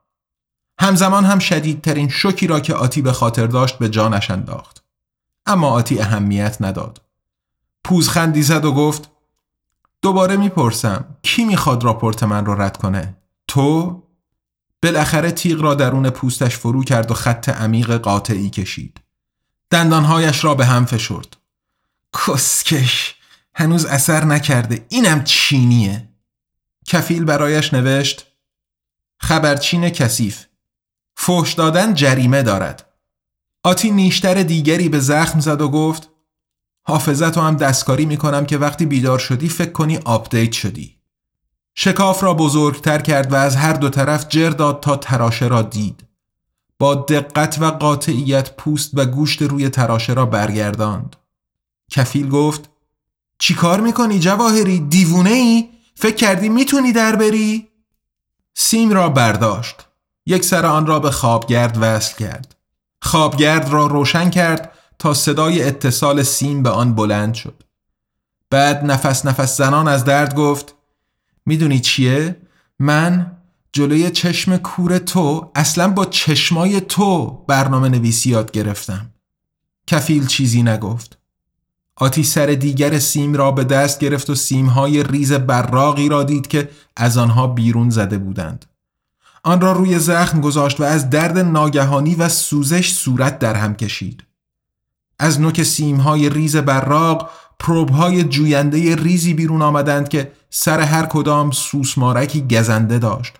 همزمان 0.80 1.26
هم 1.26 1.40
شدیدترین 1.40 2.10
شوکی 2.10 2.48
را 2.48 2.60
که 2.60 2.74
آتی 2.74 3.02
به 3.02 3.12
خاطر 3.12 3.48
داشت 3.48 3.78
به 3.78 3.90
جانش 3.90 4.32
انداخت 4.32 4.84
اما 5.46 5.70
آتی 5.70 6.00
اهمیت 6.00 6.58
نداد. 6.62 7.02
پوزخندی 7.84 8.44
زد 8.44 8.66
و 8.66 8.74
گفت 8.74 9.10
دوباره 10.02 10.38
می‌پرسم. 10.38 11.17
کی 11.28 11.46
می‌خواد 11.46 11.84
راپورت 11.84 12.24
من 12.24 12.46
رو 12.46 12.62
رد 12.62 12.78
کنه؟ 12.78 13.18
تو؟ 13.48 14.04
بالاخره 14.84 15.32
تیغ 15.32 15.62
را 15.62 15.76
درون 15.76 16.10
پوستش 16.10 16.58
فرو 16.58 16.84
کرد 16.84 17.12
و 17.12 17.14
خط 17.14 17.50
عمیق 17.50 17.98
قاطعی 17.98 18.50
کشید. 18.50 19.00
دندانهایش 19.70 20.44
را 20.44 20.56
به 20.56 20.66
هم 20.66 20.86
فشرد. 20.86 21.38
کسکش! 22.14 23.16
هنوز 23.56 23.86
اثر 23.86 24.26
نکرده. 24.26 24.86
اینم 24.90 25.24
چینیه. 25.24 26.10
کفیل 26.86 27.24
برایش 27.24 27.74
نوشت 27.74 28.28
خبرچین 29.18 29.90
کثیف. 29.90 30.46
فحش 31.16 31.54
دادن 31.54 31.94
جریمه 31.94 32.44
دارد. 32.44 32.86
آتی 33.64 33.92
نیشتر 33.92 34.44
دیگری 34.44 34.90
به 34.90 35.00
زخم 35.00 35.40
زد 35.40 35.62
و 35.62 35.70
گفت 35.70 36.10
حافظت 36.84 37.38
هم 37.38 37.56
دستکاری 37.56 38.06
می‌کنم 38.06 38.46
که 38.46 38.58
وقتی 38.58 38.86
بیدار 38.86 39.20
شدی 39.20 39.50
فکر 39.50 39.72
کنی 39.72 39.98
update 39.98 40.52
شدی. 40.52 40.97
شکاف 41.80 42.24
را 42.24 42.34
بزرگتر 42.34 43.02
کرد 43.02 43.34
و 43.34 43.36
از 43.36 43.56
هر 43.56 43.74
دو 43.74 43.90
طرف 43.90 44.28
جر 44.30 44.50
داد 44.50 44.80
تا 44.80 44.96
تراشه 44.96 45.48
را 45.48 45.62
دید. 45.62 46.04
با 46.80 46.96
دقت 46.96 47.58
و 47.62 47.72
قاطعیت 47.72 48.56
پوست 48.56 48.92
و 48.94 49.06
گوشت 49.06 49.42
روی 49.42 49.70
تراشه 49.70 50.14
را 50.14 50.26
برگرداند. 50.26 51.16
کفیل 51.92 52.30
گفت 52.30 52.70
چی 53.40 53.56
کار 53.56 53.82
می‌کنی 53.82 54.20
جواهری؟ 54.20 54.80
دیوونه 54.80 55.30
ای؟ 55.30 55.70
فکر 55.96 56.16
کردی 56.16 56.50
می‌تونی 56.50 56.92
در 56.92 57.16
بری؟ 57.16 57.68
سیم 58.54 58.92
را 58.92 59.10
برداشت. 59.10 59.76
یک 60.26 60.46
سر 60.46 60.66
آن 60.66 60.86
را 60.86 61.00
به 61.00 61.12
خوابگرد 61.12 61.78
وصل 61.82 62.16
کرد. 62.18 62.56
خوابگرد 63.02 63.70
را 63.70 63.88
روشن 63.88 64.30
کرد 64.30 64.72
تا 65.00 65.14
صدای 65.14 65.64
اتصال 65.64 66.24
سیم 66.24 66.64
به 66.64 66.70
آن 66.70 66.96
بلند 66.96 67.34
شد. 67.34 67.64
بعد 68.50 68.86
نفس 68.86 69.26
نفس 69.26 69.58
زنان 69.58 69.88
از 69.88 70.06
درد 70.06 70.36
گفت 70.36 70.77
می‌دونی 71.48 71.80
چیه؟ 71.80 72.36
من 72.80 73.32
جلوی 73.74 74.12
چشم 74.12 74.58
کور 74.58 74.98
تو 74.98 75.52
اصلا 75.56 75.88
با 75.88 76.06
چشمای 76.06 76.82
تو 76.82 77.44
برنامه 77.48 77.90
نویسی 77.90 78.30
یاد 78.30 78.52
گرفتم. 78.52 79.12
کفیل 79.88 80.26
چیزی 80.26 80.64
نگفت. 80.64 81.18
آتی 81.96 82.24
سر 82.24 82.46
دیگر 82.46 83.00
سیم 83.00 83.34
را 83.34 83.52
به 83.52 83.64
دست 83.64 84.00
گرفت 84.00 84.30
و 84.30 84.36
سیمهای 84.36 85.04
ریز 85.04 85.34
براقی 85.34 86.10
را 86.10 86.24
دید 86.24 86.48
که 86.48 86.70
از 86.96 87.18
آنها 87.18 87.48
بیرون 87.48 87.90
زده 87.90 88.18
بودند. 88.18 88.66
آن 89.44 89.62
را 89.62 89.72
روی 89.72 90.00
زخم 90.00 90.42
گذاشت 90.42 90.80
و 90.80 90.84
از 90.84 91.10
درد 91.10 91.38
ناگهانی 91.38 92.16
و 92.16 92.30
سوزش 92.30 92.94
صورت 92.94 93.40
در 93.40 93.56
هم 93.56 93.76
کشید. 93.76 94.24
از 95.20 95.42
نوک 95.42 95.64
سیمهای 95.64 96.30
ریز 96.30 96.56
براق 96.56 97.30
پروبهای 97.60 98.24
جوینده 98.24 98.96
ریزی 98.96 99.34
بیرون 99.34 99.62
آمدند 99.62 100.10
که 100.10 100.32
سر 100.50 100.80
هر 100.80 101.06
کدام 101.06 101.52
سوسمارکی 101.52 102.42
گزنده 102.42 103.00
داشت. 103.00 103.34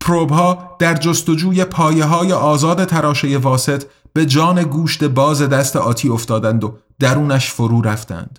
پروبها 0.00 0.76
در 0.78 0.94
جستجوی 0.94 1.64
پایه 1.64 2.04
های 2.04 2.32
آزاد 2.32 2.84
تراشه 2.84 3.38
واسط 3.38 3.84
به 4.12 4.26
جان 4.26 4.62
گوشت 4.62 5.04
باز 5.04 5.42
دست 5.42 5.76
آتی 5.76 6.08
افتادند 6.08 6.64
و 6.64 6.78
درونش 6.98 7.50
فرو 7.50 7.82
رفتند. 7.82 8.38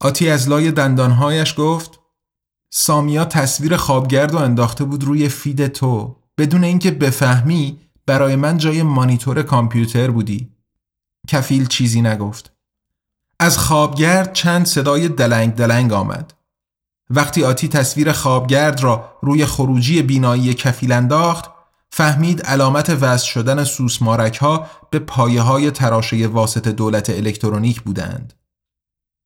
آتی 0.00 0.30
از 0.30 0.48
لای 0.48 0.72
دندانهایش 0.72 1.54
گفت 1.58 2.00
سامیا 2.72 3.24
تصویر 3.24 3.76
خوابگرد 3.76 4.34
و 4.34 4.38
انداخته 4.38 4.84
بود 4.84 5.04
روی 5.04 5.28
فید 5.28 5.66
تو. 5.66 6.16
بدون 6.38 6.64
اینکه 6.64 6.90
بفهمی 6.90 7.80
برای 8.06 8.36
من 8.36 8.58
جای 8.58 8.82
مانیتور 8.82 9.42
کامپیوتر 9.42 10.10
بودی. 10.10 10.48
کفیل 11.28 11.66
چیزی 11.66 12.02
نگفت. 12.02 12.52
از 13.40 13.58
خوابگرد 13.58 14.32
چند 14.32 14.66
صدای 14.66 15.08
دلنگ 15.08 15.54
دلنگ 15.54 15.92
آمد. 15.92 16.32
وقتی 17.10 17.44
آتی 17.44 17.68
تصویر 17.68 18.12
خوابگرد 18.12 18.82
را 18.82 19.18
روی 19.22 19.46
خروجی 19.46 20.02
بینایی 20.02 20.54
کفیل 20.54 20.92
انداخت 20.92 21.50
فهمید 21.90 22.42
علامت 22.42 22.90
وصل 22.90 23.26
شدن 23.26 23.64
سوسمارک 23.64 24.36
ها 24.36 24.66
به 24.90 24.98
پایه 24.98 25.42
های 25.42 25.70
تراشه 25.70 26.26
واسط 26.26 26.68
دولت 26.68 27.10
الکترونیک 27.10 27.80
بودند. 27.80 28.34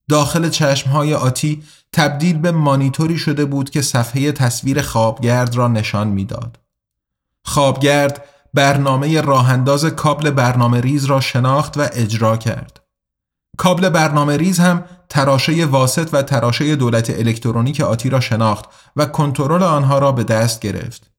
داخل 0.09 0.49
چشم 0.49 0.91
های 0.91 1.15
آتی 1.15 1.63
تبدیل 1.93 2.39
به 2.39 2.53
مانیتوری 2.53 3.19
شده 3.19 3.45
بود 3.45 3.71
که 3.71 3.83
صفحه 3.83 4.33
تصویر 4.33 4.83
خوابگرد 4.83 5.55
را 5.55 5.69
نشان 5.69 6.09
می‌داد. 6.09 6.61
خوابگرد 7.45 8.25
برنامه 8.55 9.21
راهنداز 9.21 9.85
کابل 9.85 10.31
برنامه 10.31 10.81
ریز 10.81 11.05
را 11.05 11.21
شناخت 11.21 11.77
و 11.77 11.89
اجرا 11.93 12.37
کرد. 12.37 12.84
کابل 13.57 13.89
برنامه 13.89 14.37
ریز 14.37 14.59
هم 14.59 14.85
تراشه 15.09 15.67
واسط 15.67 16.09
و 16.13 16.23
تراشه 16.23 16.77
دولت 16.77 17.11
الکترونیک 17.11 17.81
آتی 17.81 18.11
را 18.11 18.21
شناخت 18.21 18.65
و 18.97 19.07
کنترل 19.07 19.63
آنها 19.63 19.99
را 19.99 20.13
به 20.13 20.25
دست 20.25 20.61
گرفت. 20.61 21.11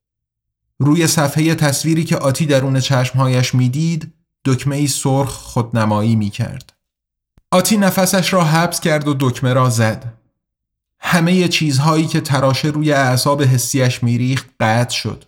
روی 0.79 1.07
صفحه 1.07 1.55
تصویری 1.55 2.03
که 2.03 2.17
آتی 2.17 2.45
درون 2.45 2.79
چشمهایش 2.79 3.55
می‌دید 3.55 4.13
دکمه 4.45 4.87
سرخ 4.87 5.29
خودنمایی 5.29 6.15
می 6.15 6.29
کرد. 6.29 6.73
آتی 7.51 7.77
نفسش 7.77 8.33
را 8.33 8.43
حبس 8.43 8.79
کرد 8.79 9.07
و 9.07 9.15
دکمه 9.19 9.53
را 9.53 9.69
زد. 9.69 10.13
همه 10.99 11.47
چیزهایی 11.47 12.07
که 12.07 12.21
تراشه 12.21 12.67
روی 12.67 12.93
اعصاب 12.93 13.41
حسیش 13.41 14.03
میریخت 14.03 14.49
قطع 14.59 14.95
شد. 14.95 15.25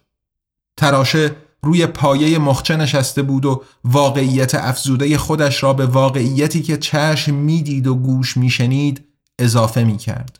تراشه 0.78 1.36
روی 1.64 1.88
پایه 1.88 2.40
مخچه 2.40 2.78
نشسته 2.78 3.22
بود 3.22 3.46
و 3.46 3.64
واقعیت 3.84 4.56
افزوده 4.56 5.18
خودش 5.18 5.64
را 5.64 5.74
به 5.74 5.86
واقعیتی 5.86 6.62
که 6.62 6.78
چشم 6.78 7.34
می‌دید 7.36 7.88
و 7.88 7.96
گوش 7.96 8.38
میشنید 8.38 9.06
اضافه 9.40 9.84
می 9.84 9.98
کرد. 9.98 10.40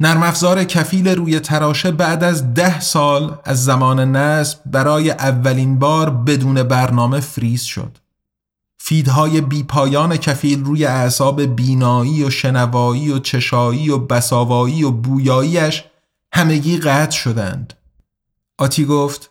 نرم 0.00 0.22
افزار 0.22 0.64
کفیل 0.64 1.08
روی 1.08 1.40
تراشه 1.40 1.90
بعد 1.90 2.24
از 2.24 2.54
ده 2.54 2.80
سال 2.80 3.38
از 3.44 3.64
زمان 3.64 4.16
نصب 4.16 4.58
برای 4.66 5.10
اولین 5.10 5.78
بار 5.78 6.10
بدون 6.10 6.62
برنامه 6.62 7.20
فریز 7.20 7.62
شد. 7.62 7.98
فیدهای 8.78 9.40
بیپایان 9.40 10.16
کفیل 10.16 10.64
روی 10.64 10.84
اعصاب 10.84 11.42
بینایی 11.42 12.24
و 12.24 12.30
شنوایی 12.30 13.10
و 13.10 13.18
چشایی 13.18 13.90
و 13.90 13.98
بساوایی 13.98 14.84
و 14.84 14.90
بویاییش 14.90 15.84
همگی 16.32 16.78
قطع 16.78 17.16
شدند. 17.16 17.74
آتی 18.58 18.84
گفت 18.84 19.30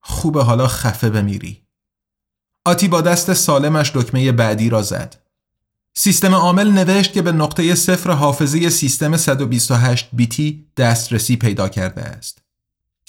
خوبه 0.00 0.44
حالا 0.44 0.66
خفه 0.66 1.10
بمیری. 1.10 1.62
آتی 2.64 2.88
با 2.88 3.00
دست 3.00 3.32
سالمش 3.32 3.92
دکمه 3.94 4.32
بعدی 4.32 4.70
را 4.70 4.82
زد. 4.82 5.16
سیستم 5.94 6.34
عامل 6.34 6.70
نوشت 6.70 7.12
که 7.12 7.22
به 7.22 7.32
نقطه 7.32 7.74
صفر 7.74 8.10
حافظه 8.10 8.70
سیستم 8.70 9.16
128 9.16 10.08
بیتی 10.12 10.66
دسترسی 10.76 11.36
پیدا 11.36 11.68
کرده 11.68 12.02
است. 12.02 12.42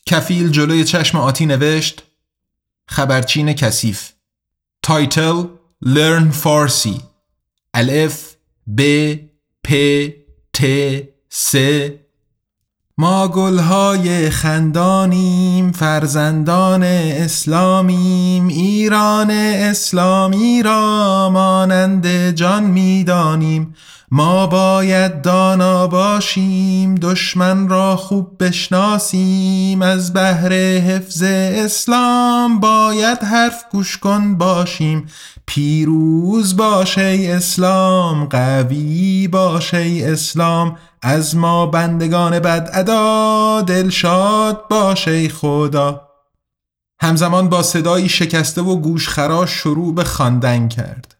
کفیل 0.05 0.49
جلوی 0.49 0.83
چشم 0.83 1.17
آتی 1.17 1.45
نوشت 1.45 2.03
خبرچین 2.87 3.53
کثیف 3.53 4.11
title 4.83 5.43
Learn 5.85 6.31
فارسی 6.31 7.01
الف 7.73 8.35
ب 8.77 8.81
پ 9.63 9.73
ت 10.53 10.63
س 11.29 11.55
ما 12.97 13.27
گلهای 13.27 14.29
خندانیم 14.29 15.71
فرزندان 15.71 16.83
اسلامیم 16.83 18.47
ایران 18.47 19.31
اسلامی 19.31 20.63
را 20.63 21.29
مانند 21.29 22.31
جان 22.31 22.63
می‌دانیم. 22.63 23.75
ما 24.13 24.47
باید 24.47 25.21
دانا 25.21 25.87
باشیم 25.87 26.95
دشمن 26.95 27.67
را 27.67 27.95
خوب 27.95 28.43
بشناسیم. 28.43 29.81
از 29.81 30.13
بهر 30.13 30.53
حفظ 30.79 31.23
اسلام 31.25 32.59
باید 32.59 33.23
حرف 33.23 33.63
گوش 33.71 33.97
کن 33.97 34.37
باشیم. 34.37 35.05
پیروز 35.45 36.57
باشه 36.57 37.19
اسلام 37.35 38.25
قوی 38.25 39.27
باشه 39.27 40.01
اسلام. 40.03 40.77
از 41.03 41.35
ما 41.35 41.65
بندگان 41.65 42.39
بد 42.39 42.69
ادا 42.73 43.61
دلشاد 43.61 44.67
باشه 44.69 45.29
خدا. 45.29 46.07
همزمان 47.01 47.49
با 47.49 47.63
صدایی 47.63 48.09
شکسته 48.09 48.61
و 48.61 48.75
گوشخراش 48.75 49.49
شروع 49.49 49.95
به 49.95 50.03
خواندن 50.03 50.67
کرد. 50.67 51.15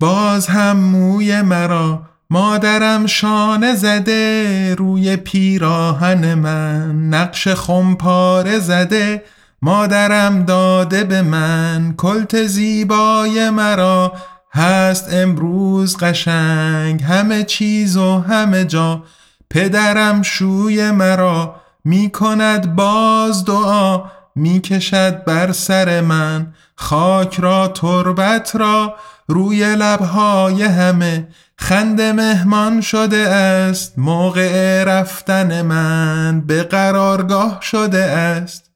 باز 0.00 0.46
هم 0.46 0.76
موی 0.76 1.42
مرا 1.42 2.02
مادرم 2.30 3.06
شانه 3.06 3.74
زده 3.74 4.74
روی 4.74 5.16
پیراهن 5.16 6.34
من 6.34 7.08
نقش 7.08 7.48
خمپاره 7.48 8.58
زده. 8.58 9.24
مادرم 9.62 10.44
داده 10.44 11.04
به 11.04 11.22
من 11.22 11.94
کلت 11.96 12.46
زیبای 12.46 13.50
مرا 13.50 14.12
هست 14.56 15.12
امروز 15.12 15.96
قشنگ 15.96 17.02
همه 17.02 17.44
چیز 17.44 17.96
و 17.96 18.18
همه 18.20 18.64
جا. 18.64 19.04
پدرم 19.50 20.22
شوی 20.22 20.90
مرا 20.90 21.60
می 21.84 22.10
کند 22.10 22.76
باز 22.76 23.44
دعا. 23.44 24.04
می 24.34 24.60
کشد 24.60 25.24
بر 25.24 25.52
سر 25.52 26.00
من 26.00 26.54
خاک 26.76 27.40
را 27.40 27.68
تربت 27.68 28.56
را. 28.56 28.96
روی 29.28 29.76
لبهای 29.76 30.62
همه 30.62 31.28
خند 31.58 32.00
مهمان 32.00 32.80
شده 32.80 33.28
است. 33.28 33.98
موقع 33.98 34.84
رفتن 34.84 35.62
من 35.62 36.40
به 36.40 36.62
قرارگاه 36.62 37.58
شده 37.62 38.02
است. 38.02 38.70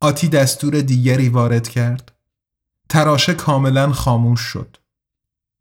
آتی 0.00 0.28
دستور 0.28 0.80
دیگری 0.80 1.28
وارد 1.28 1.68
کرد. 1.68 2.12
تراشه 2.88 3.34
کاملا 3.34 3.92
خاموش 3.92 4.40
شد. 4.40 4.76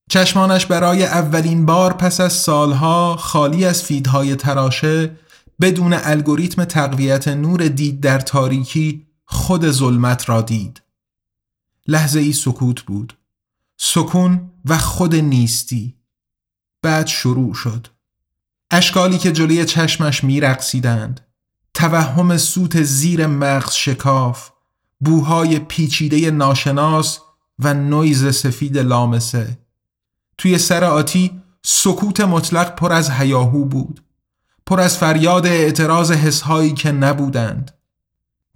چشمانش 0.10 0.66
برای 0.66 1.04
اولین 1.04 1.66
بار 1.66 1.94
پس 1.94 2.20
از 2.20 2.34
سالها 2.34 3.16
خالی 3.16 3.66
از 3.66 3.84
فیدهای 3.84 4.36
تراشه 4.36 5.18
بدون 5.62 5.94
الگوریتم 5.94 6.66
تقویت 6.66 7.28
نور 7.28 7.68
دید 7.68 8.00
در 8.00 8.20
تاریکی 8.20 9.08
خود 9.26 9.72
ظلمت 9.72 10.30
را 10.30 10.42
دید. 10.42 10.82
لحظه 11.88 12.20
ای 12.20 12.34
سکوت 12.34 12.82
بود. 12.82 13.18
سکون 13.78 14.52
و 14.66 14.78
خود 14.78 15.16
نیستی. 15.16 15.96
بعد 16.82 17.08
شروع 17.08 17.54
شد. 17.54 17.88
اشکالی 18.72 19.18
که 19.18 19.32
جلوی 19.32 19.66
چشمش 19.66 20.24
میرقصیدند. 20.24 21.22
توهم 21.74 22.38
سوت 22.38 22.82
زیر 22.82 23.28
مغز 23.28 23.74
شکاف 23.74 24.50
بوهای 25.00 25.60
پیچیده 25.60 26.32
ناشناس 26.32 27.20
و 27.60 27.74
نویز 27.74 28.36
سفید 28.36 28.78
لامسه. 28.78 29.67
توی 30.38 30.58
سر 30.58 30.84
آتی 30.84 31.42
سکوت 31.66 32.22
مطلق 32.22 32.76
پر 32.76 32.94
از 32.94 33.10
هیاهو 33.10 33.66
بود 33.66 34.04
پر 34.66 34.80
از 34.80 34.98
فریاد 34.98 35.48
اعتراض 35.48 36.12
حسهایی 36.12 36.74
که 36.74 36.92
نبودند. 36.92 37.72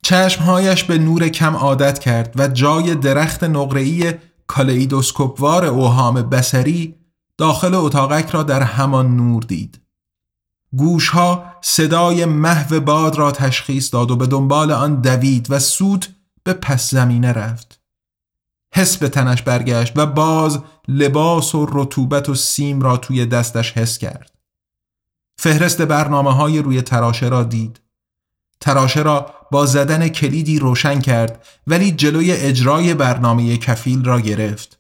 چشمهایش 0.04 0.84
به 0.84 0.98
نور 0.98 1.30
کم 1.30 1.56
عادت 1.56 2.00
کرد 2.00 2.34
و 2.40 2.48
جای 2.48 2.96
درخت 2.96 3.44
نقره‌ای 3.44 4.14
کالیدوسکوپوار 4.48 5.66
اوهام 5.66 6.14
بسری 6.14 6.96
داخل 7.38 7.74
اتاقک 7.74 8.30
را 8.30 8.44
در 8.44 8.62
همان 8.62 9.16
نور 9.16 9.44
دید. 9.44 9.82
گوشها 10.78 11.46
صدای 11.62 12.26
محو 12.26 12.80
باد 12.80 13.16
را 13.16 13.32
تشخیص 13.32 13.94
داد 13.94 14.12
و 14.12 14.16
به 14.16 14.28
دنبال 14.28 14.72
آن 14.72 15.02
دوید 15.02 15.52
و 15.52 15.60
سوت 15.60 16.10
به 16.44 16.54
پس 16.54 16.92
زمینه 16.92 17.34
رفت. 17.34 17.81
حس 18.74 18.98
به 18.98 19.10
تنش 19.10 19.42
برگشت 19.42 19.94
و 19.96 20.06
باز 20.06 20.60
لباس 20.88 21.56
و 21.56 21.68
رطوبت 21.72 22.30
و 22.30 22.36
سیم 22.36 22.82
را 22.82 22.98
توی 22.98 23.26
دستش 23.26 23.72
حس 23.72 23.98
کرد. 23.98 24.32
فهرست 25.38 25.82
برنامه 25.82 26.34
های 26.34 26.60
روی 26.60 26.82
تراشه 26.82 27.28
را 27.28 27.44
دید. 27.44 27.82
تراشه 28.60 29.02
را 29.02 29.34
با 29.52 29.66
زدن 29.66 30.08
کلیدی 30.08 30.60
روشن 30.60 31.00
کرد 31.00 31.46
ولی 31.68 31.92
جلوی 31.92 32.32
اجرای 32.32 32.94
برنامه 32.94 33.58
کفیل 33.58 34.06
را 34.06 34.20
گرفت. 34.20 34.80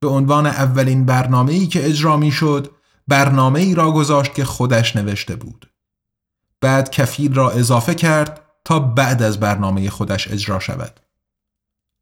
به 0.00 0.08
عنوان 0.08 0.46
اولین 0.46 1.04
برنامه 1.04 1.52
ای 1.52 1.66
که 1.66 1.86
اجرا 1.86 2.16
می 2.16 2.30
شد 2.30 2.70
برنامه 3.08 3.60
ای 3.60 3.74
را 3.74 3.92
گذاشت 3.92 4.34
که 4.34 4.44
خودش 4.44 4.96
نوشته 4.96 5.36
بود. 5.36 5.70
بعد 6.60 6.90
کفیل 6.90 7.34
را 7.34 7.50
اضافه 7.50 7.94
کرد 7.94 8.40
تا 8.64 8.78
بعد 8.78 9.22
از 9.22 9.40
برنامه 9.40 9.90
خودش 9.90 10.28
اجرا 10.28 10.58
شود. 10.58 11.00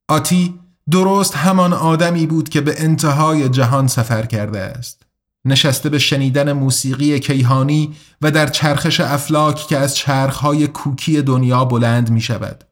آتی 0.08 0.60
درست 0.90 1.36
همان 1.36 1.72
آدمی 1.72 2.26
بود 2.26 2.48
که 2.48 2.60
به 2.60 2.82
انتهای 2.82 3.48
جهان 3.48 3.86
سفر 3.86 4.26
کرده 4.26 4.60
است 4.60 5.02
نشسته 5.44 5.88
به 5.88 5.98
شنیدن 5.98 6.52
موسیقی 6.52 7.20
کیهانی 7.20 7.96
و 8.22 8.30
در 8.30 8.46
چرخش 8.46 9.00
افلاک 9.00 9.66
که 9.66 9.78
از 9.78 9.96
چرخهای 9.96 10.66
کوکی 10.66 11.22
دنیا 11.22 11.64
بلند 11.64 12.10
می 12.10 12.20
شود 12.20 12.64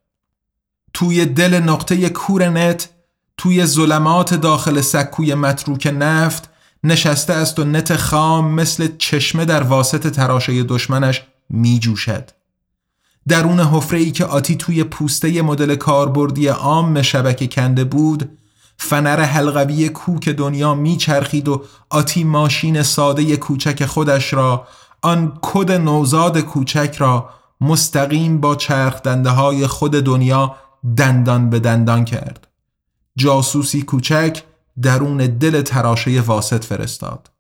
توی 0.95 1.27
دل 1.27 1.55
نقطه 1.55 2.09
کور 2.09 2.49
نت 2.49 2.89
توی 3.37 3.67
ظلمات 3.67 4.35
داخل 4.35 4.81
سکوی 4.81 5.35
متروک 5.35 5.87
نفت 5.87 6.51
نشسته 6.85 7.33
است 7.33 7.59
و 7.59 7.65
نت 7.65 7.97
خام 7.97 8.55
مثل 8.55 8.89
چشمه 8.99 9.45
در 9.45 9.63
واسط 9.63 10.07
تراشه 10.07 10.63
دشمنش 10.63 11.23
می 11.51 11.79
جوشد. 11.79 12.31
درون 13.29 13.61
حفره 13.61 13.99
ای 13.99 14.11
که 14.11 14.25
آتی 14.25 14.57
توی 14.57 14.85
پوسته 14.85 15.43
مدل 15.43 15.75
کاربردی 15.75 16.47
عام 16.47 17.03
شبکه 17.03 17.47
کنده 17.47 17.85
بود 17.85 18.39
فنر 18.77 19.21
حلقوی 19.21 19.89
کوک 19.89 20.29
دنیا 20.29 20.75
میچرخید 20.75 21.49
و 21.49 21.63
آتی 21.91 22.25
ماشین 22.25 22.83
ساده 22.83 23.37
کوچک 23.37 23.87
خودش 23.87 24.35
را 24.35 24.67
آن 25.03 25.39
کد 25.43 25.73
نوزاد 25.73 26.41
کوچک 26.41 26.97
را 26.99 27.31
مستقیم 27.61 28.41
با 28.41 28.57
چرخ 28.57 29.03
دنده 29.03 29.31
های 29.31 29.67
خود 29.67 29.93
دنیا 29.93 30.57
دندان 30.97 31.51
به 31.51 31.59
دندان 31.59 32.05
کرد. 32.05 32.49
جاسوسی 33.17 33.83
کوچک 33.83 34.43
درون 34.83 35.17
دل 35.17 35.63
تراشه 35.63 36.21
واسط 36.21 36.65
فرستاد. 36.65 37.31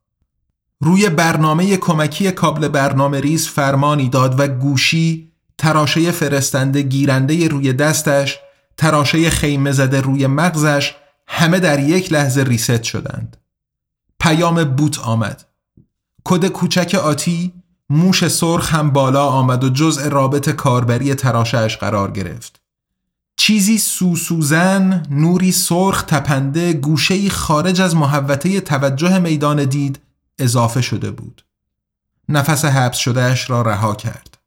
روی 0.80 1.08
برنامه 1.08 1.76
کمکی 1.76 2.30
کابل 2.30 2.68
برنامه 2.68 3.20
ریز 3.20 3.48
فرمانی 3.48 4.08
داد 4.08 4.40
و 4.40 4.48
گوشی 4.48 5.27
تراشه 5.58 6.10
فرستنده 6.10 6.82
گیرنده 6.82 7.48
روی 7.48 7.72
دستش 7.72 8.38
تراشه 8.76 9.30
خیمه 9.30 9.72
زده 9.72 10.00
روی 10.00 10.26
مغزش 10.26 10.94
همه 11.26 11.60
در 11.60 11.80
یک 11.80 12.12
لحظه 12.12 12.42
ریست 12.42 12.82
شدند. 12.82 13.36
پیام 14.20 14.64
بوت 14.64 14.98
آمد. 14.98 15.44
کد 16.24 16.48
کوچک 16.48 16.94
آتی 16.94 17.52
موش 17.90 18.28
سرخ 18.28 18.74
هم 18.74 18.90
بالا 18.90 19.26
آمد 19.26 19.64
و 19.64 19.68
جزء 19.68 20.08
رابط 20.08 20.48
کاربری 20.48 21.14
تراشش 21.14 21.76
قرار 21.76 22.10
گرفت. 22.10 22.60
چیزی 23.36 23.78
سوسوزن 23.78 25.02
نوری 25.10 25.52
سرخ 25.52 26.02
تپنده 26.02 26.72
گوشهی 26.72 27.30
خارج 27.30 27.80
از 27.80 27.96
محوطه 27.96 28.60
توجه 28.60 29.18
میدان 29.18 29.64
دید 29.64 30.00
اضافه 30.38 30.80
شده 30.80 31.10
بود. 31.10 31.44
نفس 32.28 32.64
حبس 32.64 32.96
شدهش 32.96 33.50
را 33.50 33.62
رها 33.62 33.94
کرد. 33.94 34.37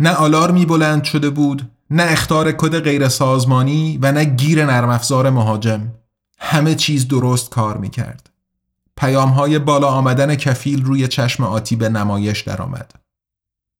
نه 0.00 0.10
آلارمی 0.10 0.66
بلند 0.66 1.04
شده 1.04 1.30
بود 1.30 1.70
نه 1.90 2.02
اختار 2.02 2.52
کد 2.52 2.80
غیر 2.80 3.08
سازمانی 3.08 3.98
و 4.02 4.12
نه 4.12 4.24
گیر 4.24 4.66
نرم 4.66 4.88
افزار 4.90 5.30
مهاجم 5.30 5.92
همه 6.38 6.74
چیز 6.74 7.08
درست 7.08 7.50
کار 7.50 7.76
می 7.76 7.90
کرد. 7.90 8.30
پیام 8.96 9.28
های 9.28 9.58
بالا 9.58 9.88
آمدن 9.88 10.34
کفیل 10.34 10.84
روی 10.84 11.08
چشم 11.08 11.44
آتی 11.44 11.76
به 11.76 11.88
نمایش 11.88 12.40
درآمد. 12.40 12.92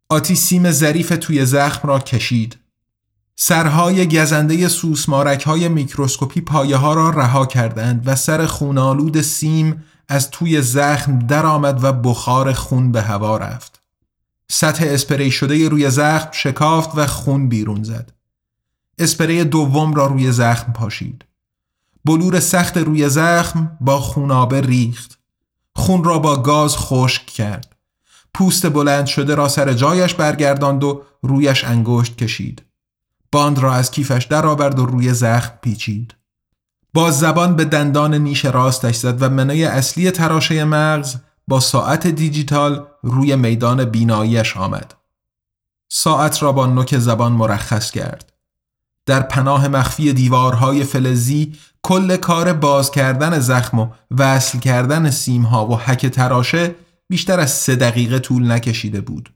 آتی 0.08 0.34
سیم 0.34 0.70
ظریف 0.70 1.18
توی 1.20 1.44
زخم 1.44 1.88
را 1.88 1.98
کشید. 1.98 2.58
سرهای 3.36 4.08
گزنده 4.08 4.68
سوسمارک 4.68 5.42
های 5.42 5.68
میکروسکوپی 5.68 6.40
پایه 6.40 6.76
ها 6.76 6.94
را 6.94 7.10
رها 7.10 7.46
کردند 7.46 8.02
و 8.08 8.16
سر 8.16 8.46
خونالود 8.46 9.20
سیم 9.20 9.84
از 10.08 10.30
توی 10.30 10.62
زخم 10.62 11.18
درآمد 11.18 11.84
و 11.84 11.92
بخار 11.92 12.52
خون 12.52 12.92
به 12.92 13.02
هوا 13.02 13.36
رفت. 13.36 13.79
سطح 14.52 14.84
اسپری 14.88 15.30
شده 15.30 15.68
روی 15.68 15.90
زخم 15.90 16.28
شکافت 16.32 16.90
و 16.94 17.06
خون 17.06 17.48
بیرون 17.48 17.82
زد. 17.82 18.12
اسپری 18.98 19.44
دوم 19.44 19.94
را 19.94 20.06
روی 20.06 20.32
زخم 20.32 20.72
پاشید. 20.72 21.24
بلور 22.04 22.40
سخت 22.40 22.76
روی 22.76 23.08
زخم 23.08 23.78
با 23.80 24.00
خونابه 24.00 24.60
ریخت 24.60 25.18
خون 25.74 26.04
را 26.04 26.18
با 26.18 26.36
گاز 26.36 26.76
خشک 26.76 27.26
کرد 27.26 27.76
پوست 28.34 28.66
بلند 28.66 29.06
شده 29.06 29.34
را 29.34 29.48
سر 29.48 29.72
جایش 29.72 30.14
برگرداند 30.14 30.84
و 30.84 31.02
رویش 31.22 31.64
انگشت 31.64 32.16
کشید 32.16 32.62
باند 33.32 33.58
را 33.58 33.74
از 33.74 33.90
کیفش 33.90 34.24
درآورد 34.30 34.78
و 34.78 34.86
روی 34.86 35.14
زخم 35.14 35.52
پیچید 35.62 36.14
با 36.94 37.10
زبان 37.10 37.56
به 37.56 37.64
دندان 37.64 38.14
نیش 38.14 38.44
راستش 38.44 38.96
زد 38.96 39.22
و 39.22 39.28
منوی 39.28 39.64
اصلی 39.64 40.10
تراشه 40.10 40.64
مغز 40.64 41.16
با 41.50 41.60
ساعت 41.60 42.06
دیجیتال 42.06 42.86
روی 43.02 43.36
میدان 43.36 43.84
بیناییش 43.84 44.56
آمد 44.56 44.94
ساعت 45.88 46.42
را 46.42 46.52
با 46.52 46.66
نوک 46.66 46.98
زبان 46.98 47.32
مرخص 47.32 47.90
کرد 47.90 48.32
در 49.06 49.22
پناه 49.22 49.68
مخفی 49.68 50.12
دیوارهای 50.12 50.84
فلزی 50.84 51.52
کل 51.82 52.16
کار 52.16 52.52
باز 52.52 52.90
کردن 52.90 53.38
زخم 53.38 53.78
و 53.78 53.88
وصل 54.18 54.58
کردن 54.58 55.10
سیمها 55.10 55.66
و 55.66 55.76
حک 55.76 56.06
تراشه 56.06 56.74
بیشتر 57.08 57.40
از 57.40 57.50
سه 57.50 57.76
دقیقه 57.76 58.18
طول 58.18 58.52
نکشیده 58.52 59.00
بود. 59.00 59.32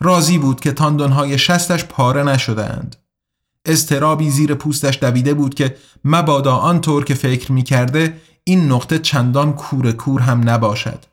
راضی 0.00 0.38
بود 0.38 0.60
که 0.60 0.72
تاندونهای 0.72 1.38
شستش 1.38 1.84
پاره 1.84 2.22
نشدهاند. 2.22 2.96
استرابی 3.66 4.30
زیر 4.30 4.54
پوستش 4.54 4.98
دویده 4.98 5.34
بود 5.34 5.54
که 5.54 5.76
مبادا 6.04 6.56
آنطور 6.56 7.04
که 7.04 7.14
فکر 7.14 7.52
می 7.52 7.62
کرده 7.62 8.20
این 8.44 8.72
نقطه 8.72 8.98
چندان 8.98 9.52
کور 9.52 9.92
کور 9.92 10.20
هم 10.20 10.48
نباشد. 10.50 11.11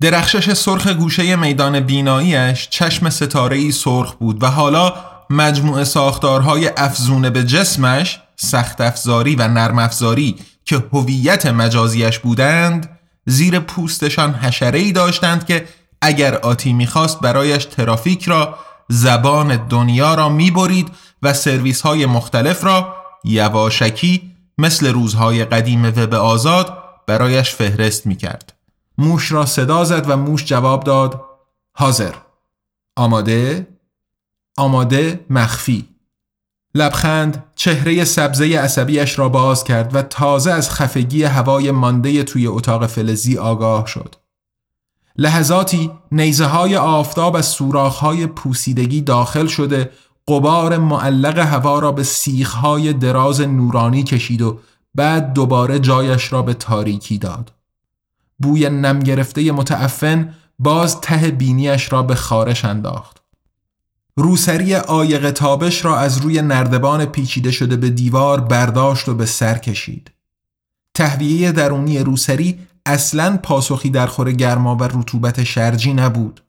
درخشش 0.00 0.52
سرخ 0.52 0.86
گوشه 0.86 1.36
میدان 1.36 1.80
بیناییش 1.80 2.68
چشم 2.68 3.10
ستاره 3.10 3.56
ای 3.56 3.72
سرخ 3.72 4.14
بود 4.14 4.42
و 4.42 4.46
حالا 4.46 4.94
مجموعه 5.30 5.84
ساختارهای 5.84 6.70
افزونه 6.76 7.30
به 7.30 7.44
جسمش 7.44 8.20
سخت 8.36 8.80
افزاری 8.80 9.36
و 9.36 9.48
نرم 9.48 9.78
افزاری 9.78 10.36
که 10.64 10.84
هویت 10.92 11.46
مجازیش 11.46 12.18
بودند 12.18 12.98
زیر 13.26 13.60
پوستشان 13.60 14.34
حشره 14.34 14.78
ای 14.78 14.92
داشتند 14.92 15.46
که 15.46 15.68
اگر 16.02 16.34
آتی 16.34 16.72
می‌خواست 16.72 17.20
برایش 17.20 17.64
ترافیک 17.64 18.24
را 18.24 18.58
زبان 18.88 19.68
دنیا 19.68 20.14
را 20.14 20.28
می‌برید 20.28 20.88
و 21.22 21.32
سرویس 21.32 21.80
های 21.80 22.06
مختلف 22.06 22.64
را 22.64 22.94
یواشکی 23.24 24.34
مثل 24.58 24.86
روزهای 24.86 25.44
قدیم 25.44 25.84
وب 25.84 26.14
آزاد 26.14 26.78
برایش 27.06 27.50
فهرست 27.54 28.06
می‌کرد. 28.06 28.57
موش 28.98 29.32
را 29.32 29.46
صدا 29.46 29.84
زد 29.84 30.10
و 30.10 30.16
موش 30.16 30.44
جواب 30.44 30.84
داد 30.84 31.24
حاضر 31.72 32.14
آماده 32.96 33.66
آماده 34.56 35.26
مخفی 35.30 35.88
لبخند 36.74 37.44
چهره 37.54 38.04
سبزه 38.04 38.58
عصبیش 38.58 39.18
را 39.18 39.28
باز 39.28 39.64
کرد 39.64 39.94
و 39.94 40.02
تازه 40.02 40.50
از 40.50 40.70
خفگی 40.70 41.24
هوای 41.24 41.70
مانده 41.70 42.22
توی 42.22 42.46
اتاق 42.46 42.86
فلزی 42.86 43.38
آگاه 43.38 43.86
شد. 43.86 44.14
لحظاتی 45.16 45.90
نیزه 46.12 46.44
های 46.44 46.76
آفتاب 46.76 47.36
از 47.36 47.46
سوراخ 47.46 47.98
های 47.98 48.26
پوسیدگی 48.26 49.00
داخل 49.00 49.46
شده 49.46 49.90
قبار 50.28 50.78
معلق 50.78 51.38
هوا 51.38 51.78
را 51.78 51.92
به 51.92 52.02
سیخ 52.02 52.54
های 52.54 52.92
دراز 52.92 53.40
نورانی 53.40 54.02
کشید 54.02 54.42
و 54.42 54.58
بعد 54.94 55.32
دوباره 55.32 55.78
جایش 55.78 56.32
را 56.32 56.42
به 56.42 56.54
تاریکی 56.54 57.18
داد. 57.18 57.57
بوی 58.38 58.70
نم 58.70 58.98
گرفته 58.98 59.52
متعفن 59.52 60.34
باز 60.58 61.00
ته 61.00 61.30
بینیش 61.30 61.92
را 61.92 62.02
به 62.02 62.14
خارش 62.14 62.64
انداخت. 62.64 63.22
روسری 64.16 64.74
آیق 64.74 65.30
تابش 65.30 65.84
را 65.84 65.98
از 65.98 66.18
روی 66.18 66.42
نردبان 66.42 67.04
پیچیده 67.04 67.50
شده 67.50 67.76
به 67.76 67.90
دیوار 67.90 68.40
برداشت 68.40 69.08
و 69.08 69.14
به 69.14 69.26
سر 69.26 69.58
کشید. 69.58 70.10
تهویه 70.94 71.52
درونی 71.52 71.98
روسری 71.98 72.58
اصلا 72.86 73.36
پاسخی 73.36 73.90
در 73.90 74.06
خور 74.06 74.32
گرما 74.32 74.76
و 74.76 74.84
رطوبت 74.84 75.44
شرجی 75.44 75.92
نبود. 75.92 76.40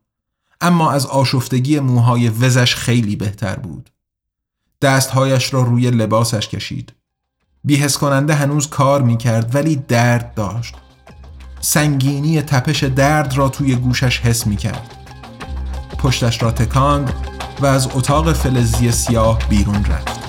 اما 0.62 0.91
از 0.91 1.06
آشفتگی 1.06 1.80
موهای 1.80 2.30
وزش 2.30 2.75
خیلی 2.75 3.15
بهتر 3.15 3.56
بود. 3.56 3.89
دستهایش 4.82 5.54
را 5.54 5.62
روی 5.62 5.91
لباسش 5.91 6.47
کشید. 6.47 6.93
بیهس 7.63 7.97
کننده 7.97 8.34
هنوز 8.34 8.67
کار 8.67 9.02
می 9.02 9.17
کرد 9.17 9.56
ولی 9.56 9.75
درد 9.75 10.34
داشت. 10.34 10.75
سنگینی 11.59 12.41
تپش 12.41 12.83
درد 12.83 13.37
را 13.37 13.49
توی 13.49 13.75
گوشش 13.75 14.19
حس 14.19 14.47
می 14.47 14.57
کرد. 14.57 14.95
پشتش 15.97 16.43
را 16.43 16.51
تکاند 16.51 17.13
و 17.59 17.65
از 17.65 17.87
اتاق 17.95 18.33
فلزی 18.33 18.91
سیاه 18.91 19.39
بیرون 19.49 19.85
رفت 19.85 20.28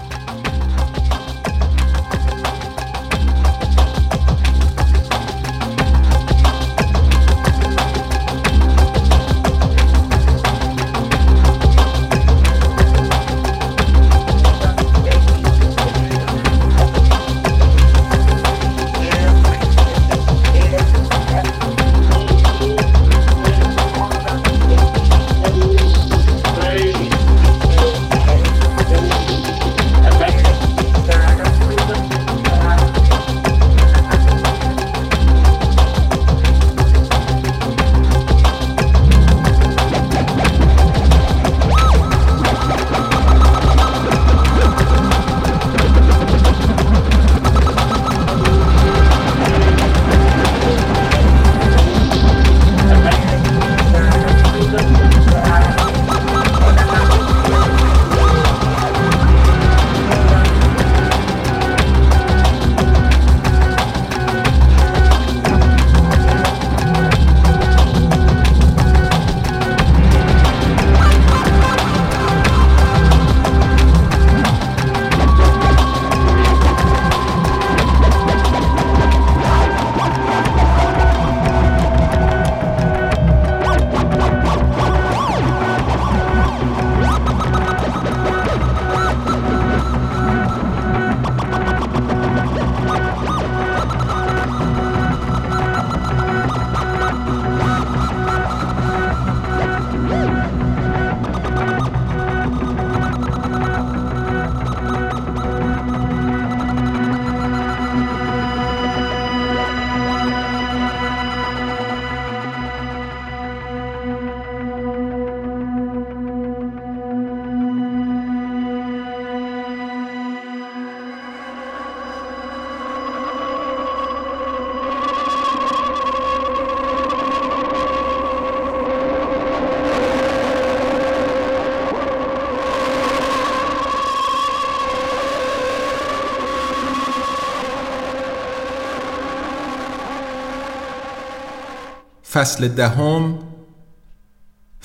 فصل 142.41 142.69
دهم 142.69 143.39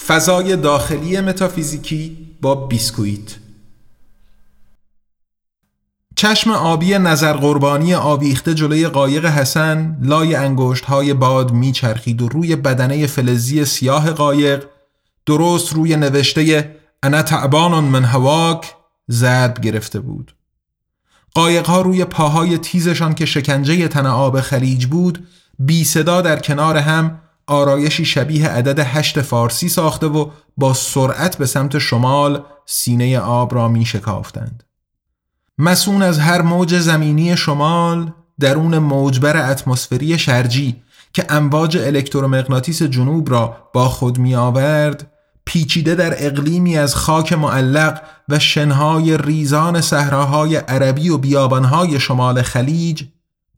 فضای 0.07 0.55
داخلی 0.55 1.21
متافیزیکی 1.21 2.17
با 2.41 2.55
بیسکویت. 2.55 3.35
چشم 6.15 6.51
آبی 6.51 6.97
نظر 6.97 7.33
قربانی 7.33 7.93
آویخته 7.93 8.53
جلوی 8.53 8.87
قایق 8.87 9.25
حسن 9.25 9.97
لای 10.01 10.35
انگشت 10.35 10.85
های 10.85 11.13
باد 11.13 11.51
میچرخید 11.51 12.21
و 12.21 12.29
روی 12.29 12.55
بدنه 12.55 13.07
فلزی 13.07 13.65
سیاه 13.65 14.11
قایق 14.11 14.65
درست 15.25 15.73
روی 15.73 15.95
نوشته 15.95 16.75
انا 17.03 17.21
تعبان 17.21 17.83
من 17.83 18.03
هواک 18.03 18.75
زد 19.07 19.59
گرفته 19.59 19.99
بود. 19.99 20.35
قایق 21.33 21.65
ها 21.65 21.81
روی 21.81 22.05
پاهای 22.05 22.57
تیزشان 22.57 23.13
که 23.13 23.25
شکنجه 23.25 23.87
تن 23.87 24.05
آب 24.05 24.41
خلیج 24.41 24.85
بود 24.85 25.27
بی 25.59 25.83
صدا 25.83 26.21
در 26.21 26.39
کنار 26.39 26.77
هم 26.77 27.21
آرایشی 27.47 28.05
شبیه 28.05 28.49
عدد 28.49 28.79
هشت 28.79 29.21
فارسی 29.21 29.69
ساخته 29.69 30.07
و 30.07 30.29
با 30.57 30.73
سرعت 30.73 31.37
به 31.37 31.45
سمت 31.45 31.77
شمال 31.77 32.43
سینه 32.65 33.19
آب 33.19 33.55
را 33.55 33.67
می 33.67 33.85
شکافتند. 33.85 34.63
مسون 35.57 36.01
از 36.01 36.19
هر 36.19 36.41
موج 36.41 36.79
زمینی 36.79 37.37
شمال 37.37 38.11
درون 38.39 38.77
موجبر 38.77 39.51
اتمسفری 39.51 40.19
شرجی 40.19 40.83
که 41.13 41.25
امواج 41.29 41.77
الکترومغناطیس 41.77 42.83
جنوب 42.83 43.31
را 43.31 43.57
با 43.73 43.89
خود 43.89 44.17
می 44.17 44.35
آورد 44.35 45.11
پیچیده 45.45 45.95
در 45.95 46.25
اقلیمی 46.25 46.77
از 46.77 46.95
خاک 46.95 47.33
معلق 47.33 48.01
و 48.29 48.39
شنهای 48.39 49.17
ریزان 49.17 49.81
صحراهای 49.81 50.55
عربی 50.55 51.09
و 51.09 51.17
بیابانهای 51.17 51.99
شمال 51.99 52.41
خلیج 52.41 53.03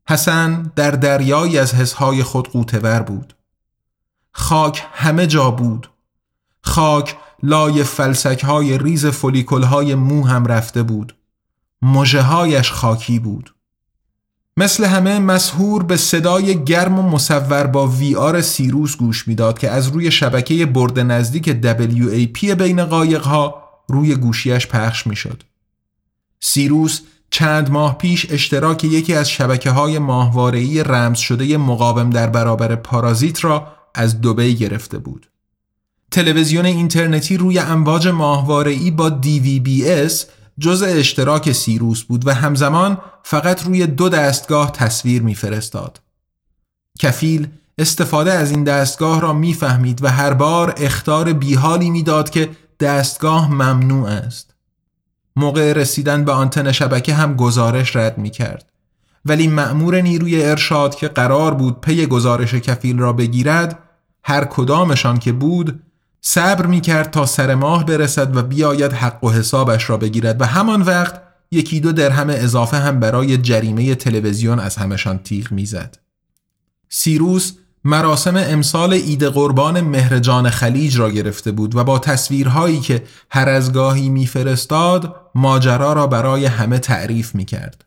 حسن 0.09 0.71
در 0.75 0.91
دریایی 0.91 1.59
از 1.59 1.75
حسهای 1.75 2.23
خود 2.23 2.47
قوتور 2.47 3.01
بود 3.01 3.36
خاک 4.39 4.83
همه 4.93 5.27
جا 5.27 5.51
بود. 5.51 5.89
خاک 6.61 7.17
لای 7.43 7.83
فلسک 7.83 8.43
های 8.43 8.77
ریز 8.77 9.05
فولیکل 9.05 9.63
های 9.63 9.95
مو 9.95 10.27
هم 10.27 10.45
رفته 10.45 10.83
بود. 10.83 11.15
مجه 11.81 12.21
هایش 12.21 12.71
خاکی 12.71 13.19
بود. 13.19 13.53
مثل 14.57 14.85
همه 14.85 15.19
مسهور 15.19 15.83
به 15.83 15.97
صدای 15.97 16.63
گرم 16.63 16.99
و 16.99 17.01
مصور 17.01 17.67
با 17.67 17.87
وی 17.87 18.15
آر 18.15 18.41
سیروس 18.41 18.97
گوش 18.97 19.27
می‌داد 19.27 19.59
که 19.59 19.69
از 19.69 19.87
روی 19.87 20.11
شبکه 20.11 20.65
برد 20.65 20.99
نزدیک 20.99 21.61
WAP 21.61 22.45
بین 22.45 22.85
قایق 22.85 23.21
ها 23.21 23.63
روی 23.87 24.15
گوشیش 24.15 24.67
پخش 24.67 25.07
می‌شد. 25.07 25.43
سیروس 26.39 27.01
چند 27.29 27.69
ماه 27.69 27.97
پیش 27.97 28.31
اشتراک 28.31 28.83
یکی 28.83 29.13
از 29.13 29.29
شبکه 29.29 29.71
های 29.71 29.99
ماهواره‌ای 29.99 30.83
رمز 30.83 31.17
شده 31.17 31.57
مقاوم 31.57 32.09
در 32.09 32.27
برابر 32.27 32.75
پارازیت 32.75 33.43
را 33.43 33.76
از 33.95 34.21
دوبی 34.21 34.55
گرفته 34.55 34.97
بود. 34.97 35.29
تلویزیون 36.11 36.65
اینترنتی 36.65 37.37
روی 37.37 37.59
امواج 37.59 38.07
ماهواره‌ای 38.07 38.91
با 38.91 39.21
DVBS 39.23 40.13
جزء 40.59 40.85
اشتراک 40.85 41.51
سیروس 41.51 42.03
بود 42.03 42.27
و 42.27 42.33
همزمان 42.33 42.97
فقط 43.23 43.63
روی 43.63 43.87
دو 43.87 44.09
دستگاه 44.09 44.71
تصویر 44.71 45.21
میفرستاد. 45.21 46.01
کفیل 46.99 47.47
استفاده 47.77 48.33
از 48.33 48.51
این 48.51 48.63
دستگاه 48.63 49.21
را 49.21 49.33
می‌فهمید 49.33 50.03
و 50.03 50.07
هر 50.07 50.33
بار 50.33 50.73
اختار 50.77 51.33
بیحالی 51.33 51.89
می‌داد 51.89 52.29
که 52.29 52.49
دستگاه 52.79 53.51
ممنوع 53.51 54.09
است. 54.09 54.53
موقع 55.35 55.73
رسیدن 55.73 56.25
به 56.25 56.31
آنتن 56.31 56.71
شبکه 56.71 57.13
هم 57.13 57.35
گزارش 57.35 57.95
رد 57.95 58.17
می 58.17 58.29
کرد. 58.29 58.71
ولی 59.27 59.47
مأمور 59.47 60.01
نیروی 60.01 60.45
ارشاد 60.45 60.95
که 60.95 61.07
قرار 61.07 61.53
بود 61.53 61.81
پی 61.81 62.05
گزارش 62.05 62.53
کفیل 62.53 62.99
را 62.99 63.13
بگیرد 63.13 63.79
هر 64.23 64.45
کدامشان 64.45 65.17
که 65.19 65.31
بود 65.31 65.83
صبر 66.21 66.65
می 66.65 66.81
کرد 66.81 67.11
تا 67.11 67.25
سر 67.25 67.55
ماه 67.55 67.85
برسد 67.85 68.35
و 68.35 68.41
بیاید 68.41 68.93
حق 68.93 69.23
و 69.23 69.29
حسابش 69.29 69.89
را 69.89 69.97
بگیرد 69.97 70.41
و 70.41 70.45
همان 70.45 70.81
وقت 70.81 71.21
یکی 71.51 71.79
دو 71.79 71.91
درهم 71.91 72.29
اضافه 72.29 72.77
هم 72.77 72.99
برای 72.99 73.37
جریمه 73.37 73.95
تلویزیون 73.95 74.59
از 74.59 74.75
همشان 74.75 75.17
تیغ 75.17 75.51
می‌زد. 75.51 75.97
سیروس 76.89 77.53
مراسم 77.83 78.35
امسال 78.35 78.93
عید 78.93 79.23
قربان 79.23 79.81
مهرجان 79.81 80.49
خلیج 80.49 80.97
را 80.97 81.11
گرفته 81.11 81.51
بود 81.51 81.75
و 81.75 81.83
با 81.83 81.99
تصویرهایی 81.99 82.79
که 82.79 83.03
هر 83.31 83.49
از 83.49 83.73
گاهی 83.73 84.09
میفرستاد 84.09 85.15
ماجرا 85.35 85.93
را 85.93 86.07
برای 86.07 86.45
همه 86.45 86.79
تعریف 86.79 87.35
می 87.35 87.45
کرد. 87.45 87.86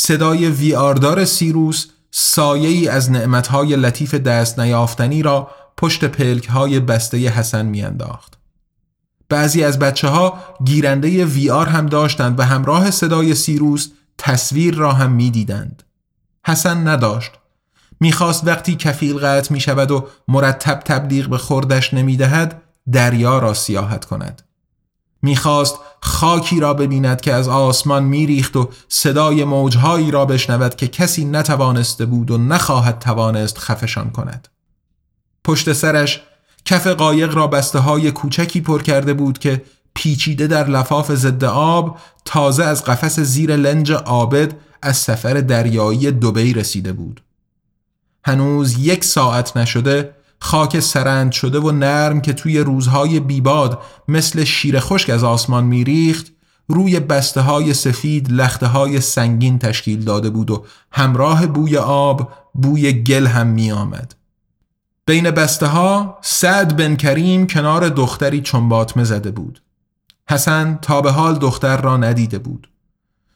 صدای 0.00 0.50
ویاردار 0.50 1.24
سیروس 1.24 1.86
سایه 2.10 2.68
ای 2.68 2.88
از 2.88 3.10
نعمتهای 3.10 3.76
لطیف 3.76 4.14
دست 4.14 4.60
نیافتنی 4.60 5.22
را 5.22 5.50
پشت 5.76 6.04
پلک 6.04 6.46
های 6.46 6.80
بسته 6.80 7.18
حسن 7.18 7.66
میانداخت. 7.66 8.38
بعضی 9.28 9.64
از 9.64 9.78
بچه 9.78 10.08
ها 10.08 10.38
گیرنده 10.64 11.24
وی 11.24 11.48
هم 11.48 11.86
داشتند 11.86 12.38
و 12.38 12.42
همراه 12.42 12.90
صدای 12.90 13.34
سیروس 13.34 13.88
تصویر 14.18 14.74
را 14.74 14.92
هم 14.92 15.12
می‌دیدند. 15.12 15.82
حسن 16.46 16.88
نداشت. 16.88 17.32
می‌خواست 18.00 18.46
وقتی 18.46 18.76
کفیل 18.76 19.18
قطع 19.18 19.52
می 19.52 19.60
شود 19.60 19.90
و 19.90 20.08
مرتب 20.28 20.80
تبلیغ 20.84 21.28
به 21.28 21.38
خوردش 21.38 21.94
نمی 21.94 22.16
دهد 22.16 22.62
دریا 22.92 23.38
را 23.38 23.54
سیاحت 23.54 24.04
کند. 24.04 24.42
می‌خواست 25.22 25.78
خاکی 26.00 26.60
را 26.60 26.74
ببیند 26.74 27.20
که 27.20 27.34
از 27.34 27.48
آسمان 27.48 28.04
میریخت 28.04 28.56
و 28.56 28.68
صدای 28.88 29.44
موجهایی 29.44 30.10
را 30.10 30.24
بشنود 30.24 30.74
که 30.74 30.88
کسی 30.88 31.24
نتوانسته 31.24 32.06
بود 32.06 32.30
و 32.30 32.38
نخواهد 32.38 32.98
توانست 32.98 33.58
خفشان 33.58 34.10
کند. 34.10 34.48
پشت 35.44 35.72
سرش 35.72 36.22
کف 36.64 36.86
قایق 36.86 37.34
را 37.34 37.46
بسته 37.46 37.78
های 37.78 38.10
کوچکی 38.10 38.60
پر 38.60 38.82
کرده 38.82 39.14
بود 39.14 39.38
که 39.38 39.62
پیچیده 39.94 40.46
در 40.46 40.68
لفاف 40.68 41.12
ضد 41.14 41.44
آب 41.44 41.98
تازه 42.24 42.64
از 42.64 42.84
قفس 42.84 43.20
زیر 43.20 43.56
لنج 43.56 43.92
عابد 43.92 44.54
از 44.82 44.96
سفر 44.96 45.34
دریایی 45.34 46.10
دوبی 46.10 46.52
رسیده 46.52 46.92
بود. 46.92 47.22
هنوز 48.24 48.78
یک 48.78 49.04
ساعت 49.04 49.56
نشده 49.56 50.14
خاک 50.40 50.80
سرند 50.80 51.32
شده 51.32 51.58
و 51.58 51.70
نرم 51.70 52.20
که 52.20 52.32
توی 52.32 52.58
روزهای 52.58 53.20
بیباد 53.20 53.82
مثل 54.08 54.44
شیر 54.44 54.80
خشک 54.80 55.10
از 55.10 55.24
آسمان 55.24 55.64
میریخت 55.64 56.32
روی 56.68 57.00
بسته 57.00 57.40
های 57.40 57.74
سفید 57.74 58.32
لخته 58.32 58.66
های 58.66 59.00
سنگین 59.00 59.58
تشکیل 59.58 60.04
داده 60.04 60.30
بود 60.30 60.50
و 60.50 60.64
همراه 60.92 61.46
بوی 61.46 61.76
آب 61.76 62.32
بوی 62.54 62.92
گل 62.92 63.26
هم 63.26 63.46
می 63.46 63.72
آمد. 63.72 64.14
بین 65.06 65.30
بسته 65.30 65.66
ها 65.66 66.18
سعد 66.22 66.76
بن 66.76 66.96
کریم 66.96 67.46
کنار 67.46 67.88
دختری 67.88 68.40
چنباتمه 68.40 69.04
زده 69.04 69.30
بود. 69.30 69.62
حسن 70.30 70.78
تا 70.82 71.00
به 71.00 71.10
حال 71.10 71.38
دختر 71.38 71.76
را 71.80 71.96
ندیده 71.96 72.38
بود. 72.38 72.70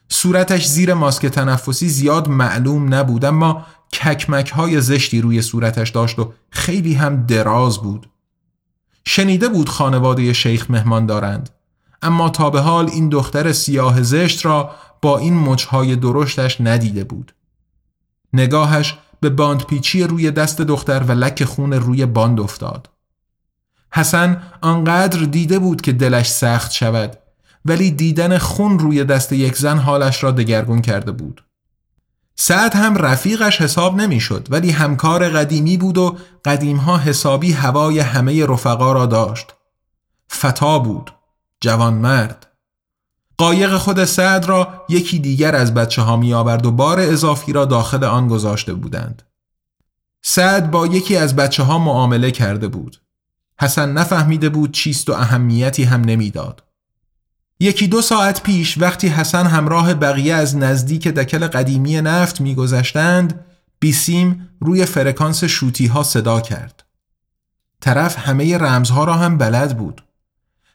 صورتش 0.09 0.67
زیر 0.67 0.93
ماسک 0.93 1.25
تنفسی 1.25 1.89
زیاد 1.89 2.29
معلوم 2.29 2.93
نبود 2.93 3.25
اما 3.25 3.65
ککمک 3.93 4.49
های 4.51 4.81
زشتی 4.81 5.21
روی 5.21 5.41
صورتش 5.41 5.89
داشت 5.89 6.19
و 6.19 6.33
خیلی 6.49 6.93
هم 6.93 7.25
دراز 7.25 7.77
بود. 7.77 8.09
شنیده 9.05 9.49
بود 9.49 9.69
خانواده 9.69 10.33
شیخ 10.33 10.71
مهمان 10.71 11.05
دارند 11.05 11.49
اما 12.01 12.29
تا 12.29 12.49
به 12.49 12.61
حال 12.61 12.89
این 12.89 13.09
دختر 13.09 13.51
سیاه 13.51 14.03
زشت 14.03 14.45
را 14.45 14.71
با 15.01 15.17
این 15.17 15.39
مچهای 15.39 15.95
درشتش 15.95 16.61
ندیده 16.61 17.03
بود. 17.03 17.33
نگاهش 18.33 18.97
به 19.19 19.29
باند 19.29 19.63
پیچی 19.65 20.03
روی 20.03 20.31
دست 20.31 20.61
دختر 20.61 21.03
و 21.03 21.11
لک 21.11 21.43
خون 21.43 21.73
روی 21.73 22.05
باند 22.05 22.39
افتاد. 22.39 22.89
حسن 23.91 24.43
آنقدر 24.61 25.19
دیده 25.19 25.59
بود 25.59 25.81
که 25.81 25.91
دلش 25.91 26.27
سخت 26.27 26.71
شود 26.71 27.17
ولی 27.65 27.91
دیدن 27.91 28.37
خون 28.37 28.79
روی 28.79 29.03
دست 29.03 29.33
یک 29.33 29.57
زن 29.57 29.77
حالش 29.77 30.23
را 30.23 30.31
دگرگون 30.31 30.81
کرده 30.81 31.11
بود. 31.11 31.43
سعد 32.35 32.75
هم 32.75 32.97
رفیقش 32.97 33.61
حساب 33.61 33.95
نمی‌شد 33.95 34.47
ولی 34.51 34.71
همکار 34.71 35.29
قدیمی 35.29 35.77
بود 35.77 35.97
و 35.97 36.17
قدیمها 36.45 36.97
حسابی 36.97 37.51
هوای 37.51 37.99
همه 37.99 38.45
رفقا 38.45 38.91
را 38.91 39.05
داشت. 39.05 39.53
فتا 40.31 40.79
بود. 40.79 41.13
جوان 41.61 41.93
مرد. 41.93 42.47
قایق 43.37 43.77
خود 43.77 44.05
سعد 44.05 44.45
را 44.45 44.85
یکی 44.89 45.19
دیگر 45.19 45.55
از 45.55 45.73
بچه 45.73 46.01
ها 46.01 46.17
می 46.17 46.33
آورد 46.33 46.65
و 46.65 46.71
بار 46.71 46.99
اضافی 46.99 47.53
را 47.53 47.65
داخل 47.65 48.03
آن 48.03 48.27
گذاشته 48.27 48.73
بودند. 48.73 49.23
سعد 50.21 50.71
با 50.71 50.87
یکی 50.87 51.17
از 51.17 51.35
بچه 51.35 51.63
ها 51.63 51.79
معامله 51.79 52.31
کرده 52.31 52.67
بود. 52.67 53.01
حسن 53.59 53.91
نفهمیده 53.91 54.49
بود 54.49 54.71
چیست 54.71 55.09
و 55.09 55.13
اهمیتی 55.13 55.83
هم 55.83 56.01
نمی‌داد. 56.01 56.63
یکی 57.63 57.87
دو 57.87 58.01
ساعت 58.01 58.43
پیش 58.43 58.77
وقتی 58.77 59.07
حسن 59.07 59.47
همراه 59.47 59.93
بقیه 59.93 60.33
از 60.33 60.57
نزدیک 60.57 61.07
دکل 61.07 61.47
قدیمی 61.47 62.01
نفت 62.01 62.41
میگذشتند 62.41 63.45
بیسیم 63.79 64.49
روی 64.59 64.85
فرکانس 64.85 65.43
شوتی 65.43 65.85
ها 65.85 66.03
صدا 66.03 66.41
کرد. 66.41 66.83
طرف 67.81 68.19
همه 68.19 68.57
رمزها 68.57 69.03
را 69.03 69.13
هم 69.13 69.37
بلد 69.37 69.77
بود. 69.77 70.03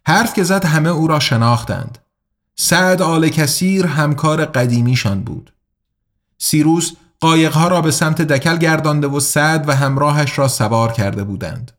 حرف 0.07 0.35
که 0.35 0.43
زد 0.43 0.65
همه 0.65 0.89
او 0.89 1.07
را 1.07 1.21
شناختند. 1.21 1.99
سعد 2.57 3.03
آل 3.03 3.29
کثیر 3.29 3.87
همکار 3.87 4.45
قدیمیشان 4.45 5.21
بود. 5.21 5.53
سیروس 6.39 6.93
قایقها 7.21 7.69
را 7.69 7.81
به 7.81 7.91
سمت 7.91 8.23
دکل 8.23 8.57
گردانده 8.57 9.07
و 9.07 9.21
سعد 9.21 9.69
و 9.69 9.73
همراهش 9.73 10.39
را 10.39 10.49
سوار 10.49 10.93
کرده 10.93 11.25
بودند. 11.25 11.73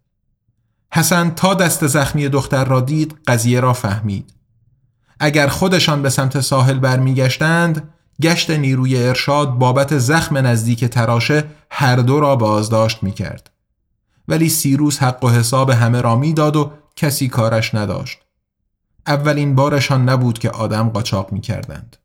حسن 0.93 1.29
تا 1.29 1.53
دست 1.53 1.87
زخمی 1.87 2.29
دختر 2.29 2.65
را 2.65 2.81
دید 2.81 3.17
قضیه 3.27 3.59
را 3.59 3.73
فهمید. 3.73 4.38
اگر 5.19 5.47
خودشان 5.47 6.01
به 6.01 6.09
سمت 6.09 6.39
ساحل 6.39 6.79
برمیگشتند 6.79 7.93
گشت 8.21 8.49
نیروی 8.49 9.03
ارشاد 9.03 9.49
بابت 9.49 9.97
زخم 9.97 10.37
نزدیک 10.37 10.85
تراشه 10.85 11.43
هر 11.71 11.95
دو 11.95 12.19
را 12.19 12.35
بازداشت 12.35 13.03
می 13.03 13.11
کرد. 13.11 13.49
ولی 14.27 14.49
سیروس 14.49 15.03
حق 15.03 15.23
و 15.23 15.29
حساب 15.29 15.69
همه 15.69 16.01
را 16.01 16.15
می‌داد 16.15 16.55
و 16.55 16.71
کسی 16.95 17.27
کارش 17.27 17.75
نداشت. 17.75 18.19
اولین 19.07 19.55
بارشان 19.55 20.09
نبود 20.09 20.39
که 20.39 20.49
آدم 20.49 20.89
قاچاق 20.89 21.31
می 21.31 21.41
کردند. 21.41 21.97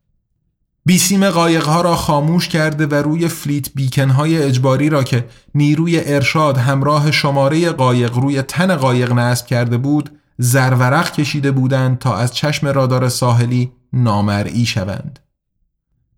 بیسیم 0.85 1.29
قایقها 1.29 1.81
را 1.81 1.95
خاموش 1.95 2.47
کرده 2.47 2.85
و 2.85 2.93
روی 2.95 3.27
فلیت 3.27 3.69
بیکنهای 3.75 4.43
اجباری 4.43 4.89
را 4.89 5.03
که 5.03 5.25
نیروی 5.55 6.13
ارشاد 6.13 6.57
همراه 6.57 7.11
شماره 7.11 7.69
قایق 7.69 8.17
روی 8.17 8.41
تن 8.41 8.75
قایق 8.75 9.11
نصب 9.11 9.45
کرده 9.45 9.77
بود 9.77 10.19
زرورق 10.37 11.11
کشیده 11.11 11.51
بودند 11.51 11.99
تا 11.99 12.15
از 12.15 12.33
چشم 12.33 12.67
رادار 12.67 13.09
ساحلی 13.09 13.71
نامرئی 13.93 14.65
شوند. 14.65 15.19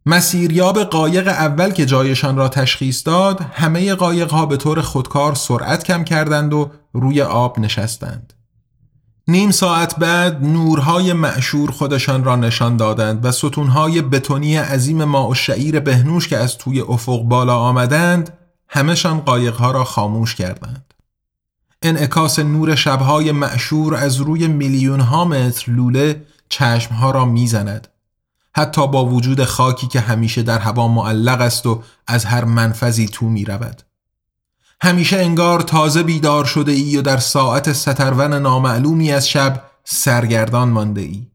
مسیریاب 0.06 0.84
قایق 0.84 1.28
اول 1.28 1.72
که 1.72 1.86
جایشان 1.86 2.38
را 2.38 2.50
تشخیص 2.50 3.08
داد 3.08 3.42
همه 3.42 3.96
قایقها 3.96 4.46
به 4.46 4.58
طور 4.58 4.82
خودکار 4.82 5.36
سرعت 5.36 5.84
کم 5.84 6.04
کردند 6.04 6.54
و 6.54 6.72
روی 6.94 7.22
آب 7.22 7.60
نشستند. 7.60 8.34
نیم 9.28 9.52
ساعت 9.52 9.96
بعد 9.96 10.46
نورهای 10.46 11.14
معشور 11.14 11.72
خودشان 11.72 12.24
را 12.24 12.36
نشان 12.36 12.78
دادند 12.78 13.26
و 13.26 13.32
ستونهای 13.32 14.02
بتونی 14.02 14.58
عظیم 14.58 15.04
ما 15.04 15.30
و 15.30 15.36
شعیر 15.36 15.80
بهنوش 15.80 16.28
که 16.28 16.38
از 16.38 16.58
توی 16.58 16.82
افق 16.82 17.22
بالا 17.22 17.58
آمدند 17.58 18.38
همهشان 18.70 19.20
قایقها 19.20 19.72
را 19.72 19.84
خاموش 19.84 20.36
کردند. 20.36 20.94
انعکاس 21.82 22.40
نور 22.40 22.76
شبهای 22.76 23.32
معشور 23.32 23.96
از 23.96 24.18
روی 24.18 24.48
میلیون 24.48 25.00
ها 25.00 25.26
متر 25.26 25.72
لوله 25.72 26.26
چشمها 26.50 27.12
را 27.12 27.26
می‌زند. 27.26 27.88
حتی 28.56 28.88
با 28.88 29.06
وجود 29.06 29.44
خاکی 29.44 29.88
که 29.88 30.00
همیشه 30.00 30.44
در 30.44 30.60
هوا 30.60 30.88
معلق 30.88 31.42
است 31.42 31.66
و 31.66 31.84
از 32.08 32.26
هر 32.26 32.46
منفذی 32.46 33.06
تو 33.06 33.26
می 33.26 33.46
رود. 33.46 33.82
همیشه 34.82 35.18
انگار 35.18 35.62
تازه 35.62 36.04
بیدار 36.04 36.46
شده 36.46 36.72
ای 36.72 36.98
و 36.98 37.02
در 37.02 37.18
ساعت 37.18 37.74
سترون 37.74 38.34
نامعلومی 38.34 39.12
از 39.12 39.30
شب 39.30 39.64
سرگردان 39.84 40.70
مانده 40.70 41.02
ای. 41.02 41.28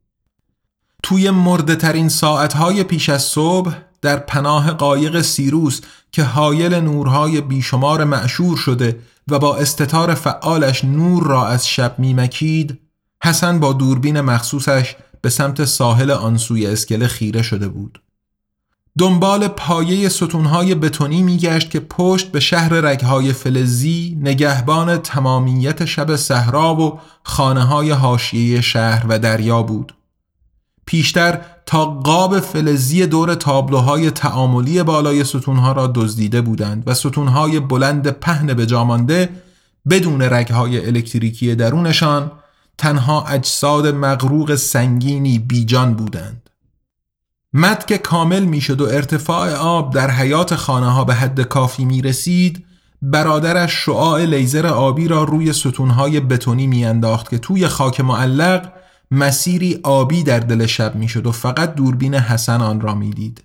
توی 1.02 1.30
مرده 1.30 1.76
ترین 1.76 2.08
ساعتهای 2.08 2.84
پیش 2.84 3.08
از 3.08 3.22
صبح 3.22 3.74
در 4.02 4.16
پناه 4.16 4.70
قایق 4.70 5.20
سیروس 5.20 5.80
که 6.12 6.22
حایل 6.22 6.74
نورهای 6.74 7.40
بیشمار 7.40 8.04
معشور 8.04 8.56
شده 8.56 8.98
و 9.28 9.38
با 9.38 9.56
استتار 9.56 10.14
فعالش 10.14 10.84
نور 10.84 11.22
را 11.26 11.46
از 11.46 11.68
شب 11.68 11.98
میمکید 11.98 12.78
حسن 13.24 13.60
با 13.60 13.72
دوربین 13.72 14.20
مخصوصش 14.20 14.96
به 15.20 15.30
سمت 15.30 15.64
ساحل 15.64 16.10
آنسوی 16.10 16.66
اسکله 16.66 17.06
خیره 17.06 17.42
شده 17.42 17.68
بود. 17.68 18.02
دنبال 18.98 19.48
پایه 19.48 20.08
ستونهای 20.08 20.74
بتونی 20.74 21.22
میگشت 21.22 21.70
که 21.70 21.80
پشت 21.80 22.32
به 22.32 22.40
شهر 22.40 22.68
رگهای 22.68 23.32
فلزی 23.32 24.18
نگهبان 24.20 24.96
تمامیت 24.96 25.84
شب 25.84 26.16
صحرا 26.16 26.74
و 26.74 27.00
خانه 27.22 27.64
های 27.64 28.62
شهر 28.62 29.06
و 29.08 29.18
دریا 29.18 29.62
بود. 29.62 29.94
پیشتر 30.92 31.40
تا 31.66 31.84
قاب 31.84 32.40
فلزی 32.40 33.06
دور 33.06 33.34
تابلوهای 33.34 34.10
تعاملی 34.10 34.82
بالای 34.82 35.24
ستونها 35.24 35.72
را 35.72 35.92
دزدیده 35.94 36.40
بودند 36.40 36.82
و 36.86 36.94
ستونهای 36.94 37.60
بلند 37.60 38.10
پهن 38.10 38.54
به 38.54 38.66
جامانده 38.66 39.28
بدون 39.90 40.22
رگهای 40.22 40.86
الکتریکی 40.86 41.54
درونشان 41.54 42.32
تنها 42.78 43.26
اجساد 43.26 43.86
مغروق 43.86 44.54
سنگینی 44.54 45.38
بیجان 45.38 45.94
بودند. 45.94 46.50
که 47.86 47.98
کامل 47.98 48.44
می‌شد 48.44 48.80
و 48.80 48.84
ارتفاع 48.84 49.54
آب 49.54 49.94
در 49.94 50.10
حیات 50.10 50.54
خانه 50.54 50.92
ها 50.92 51.04
به 51.04 51.14
حد 51.14 51.40
کافی 51.40 51.84
می 51.84 52.02
رسید 52.02 52.64
برادرش 53.02 53.72
شعاع 53.72 54.24
لیزر 54.24 54.66
آبی 54.66 55.08
را 55.08 55.24
روی 55.24 55.52
ستونهای 55.52 56.20
بتونی 56.20 56.66
میانداخت 56.66 57.30
که 57.30 57.38
توی 57.38 57.68
خاک 57.68 58.00
معلق 58.00 58.81
مسیری 59.12 59.80
آبی 59.82 60.22
در 60.22 60.38
دل 60.38 60.66
شب 60.66 60.94
می‌شد 60.94 61.26
و 61.26 61.32
فقط 61.32 61.74
دوربین 61.74 62.14
حسن 62.14 62.60
آن 62.60 62.80
را 62.80 62.94
می‌دید. 62.94 63.44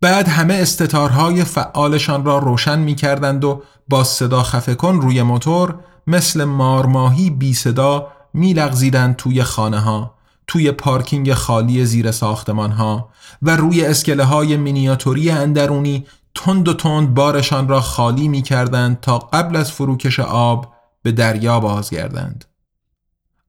بعد 0.00 0.28
همه 0.28 0.54
استتارهای 0.54 1.44
فعالشان 1.44 2.24
را 2.24 2.38
روشن 2.38 2.78
می 2.78 2.94
کردند 2.94 3.44
و 3.44 3.62
با 3.88 4.04
صدا 4.04 4.42
خفه 4.42 4.74
کن 4.74 5.00
روی 5.00 5.22
موتور 5.22 5.74
مثل 6.06 6.44
مارماهی 6.44 7.30
بی 7.30 7.54
صدا 7.54 8.08
می 8.34 8.52
لغزیدند 8.52 9.16
توی 9.16 9.42
خانه 9.42 9.80
ها 9.80 10.14
توی 10.46 10.72
پارکینگ 10.72 11.34
خالی 11.34 11.84
زیر 11.84 12.10
ساختمان 12.10 12.72
ها 12.72 13.08
و 13.42 13.56
روی 13.56 13.84
اسکله 13.84 14.24
های 14.24 14.56
مینیاتوری 14.56 15.30
اندرونی 15.30 16.06
تند 16.34 16.68
و 16.68 16.74
تند 16.74 17.14
بارشان 17.14 17.68
را 17.68 17.80
خالی 17.80 18.28
می 18.28 18.42
کردند 18.42 19.00
تا 19.00 19.18
قبل 19.18 19.56
از 19.56 19.72
فروکش 19.72 20.20
آب 20.20 20.72
به 21.02 21.12
دریا 21.12 21.60
بازگردند. 21.60 22.44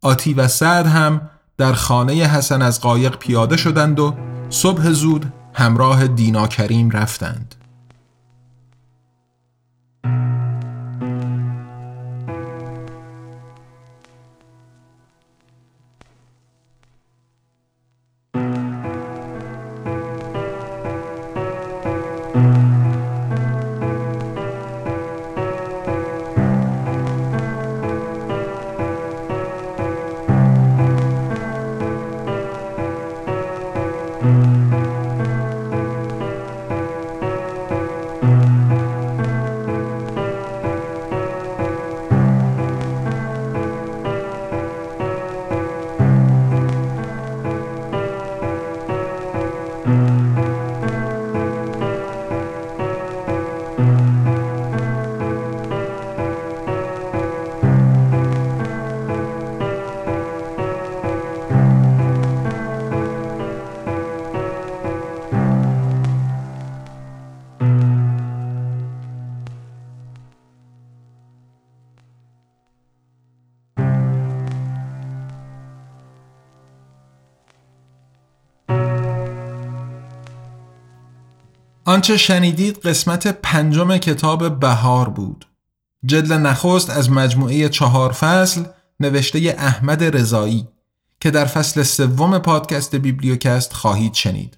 آتی 0.05 0.33
و 0.33 0.47
سعد 0.47 0.87
هم 0.87 1.21
در 1.57 1.73
خانه 1.73 2.13
حسن 2.13 2.61
از 2.61 2.81
قایق 2.81 3.17
پیاده 3.17 3.57
شدند 3.57 3.99
و 3.99 4.15
صبح 4.49 4.89
زود 4.89 5.25
همراه 5.53 6.07
دینا 6.07 6.47
کریم 6.47 6.89
رفتند. 6.89 7.55
آنچه 81.87 82.17
شنیدید 82.17 82.77
قسمت 82.77 83.27
پنجم 83.27 83.97
کتاب 83.97 84.59
بهار 84.59 85.09
بود. 85.09 85.47
جلد 86.05 86.33
نخست 86.33 86.89
از 86.89 87.11
مجموعه 87.11 87.69
چهار 87.69 88.11
فصل 88.11 88.63
نوشته 88.99 89.55
احمد 89.57 90.03
رضایی 90.03 90.67
که 91.19 91.31
در 91.31 91.45
فصل 91.45 91.83
سوم 91.83 92.39
پادکست 92.39 92.95
بیبلیوکست 92.95 93.73
خواهید 93.73 94.13
شنید. 94.13 94.57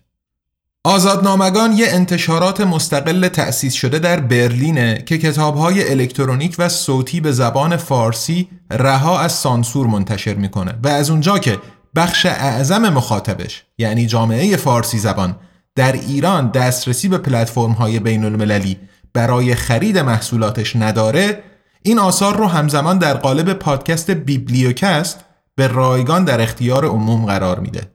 آزادنامگان 0.84 1.72
یه 1.72 1.86
انتشارات 1.90 2.62
مستقل 2.62 3.28
تأسیس 3.28 3.74
شده 3.74 4.00
در 4.00 4.20
برلینه 4.20 5.04
که 5.06 5.18
کتابهای 5.18 5.92
الکترونیک 5.92 6.56
و 6.60 6.70
صوتی 6.70 7.22
به 7.22 7.32
زبان 7.32 7.78
فارسی 7.78 8.48
رها 8.72 9.20
از 9.20 9.32
سانسور 9.32 9.88
منتشر 9.88 10.34
می‌کنه 10.34 10.80
و 10.84 10.88
از 10.88 11.10
اونجا 11.10 11.38
که 11.38 11.60
بخش 11.96 12.26
اعظم 12.26 12.90
مخاطبش 12.90 13.64
یعنی 13.78 14.06
جامعه 14.06 14.58
فارسی 14.58 15.00
زبان 15.00 15.36
در 15.78 15.92
ایران 15.92 16.52
دسترسی 16.52 17.08
به 17.08 17.18
پلتفرم 17.18 17.72
های 17.72 18.00
بین 18.00 18.26
المللی 18.26 18.78
برای 19.14 19.56
خرید 19.56 19.98
محصولاتش 19.98 20.76
نداره 20.76 21.44
این 21.82 22.00
آثار 22.00 22.38
رو 22.38 22.48
همزمان 22.48 22.98
در 22.98 23.14
قالب 23.14 23.54
پادکست 23.54 24.12
بیبلیوکست 24.12 25.26
به 25.56 25.68
رایگان 25.68 26.24
در 26.24 26.42
اختیار 26.42 26.86
عموم 26.86 27.26
قرار 27.26 27.60
میده. 27.60 27.92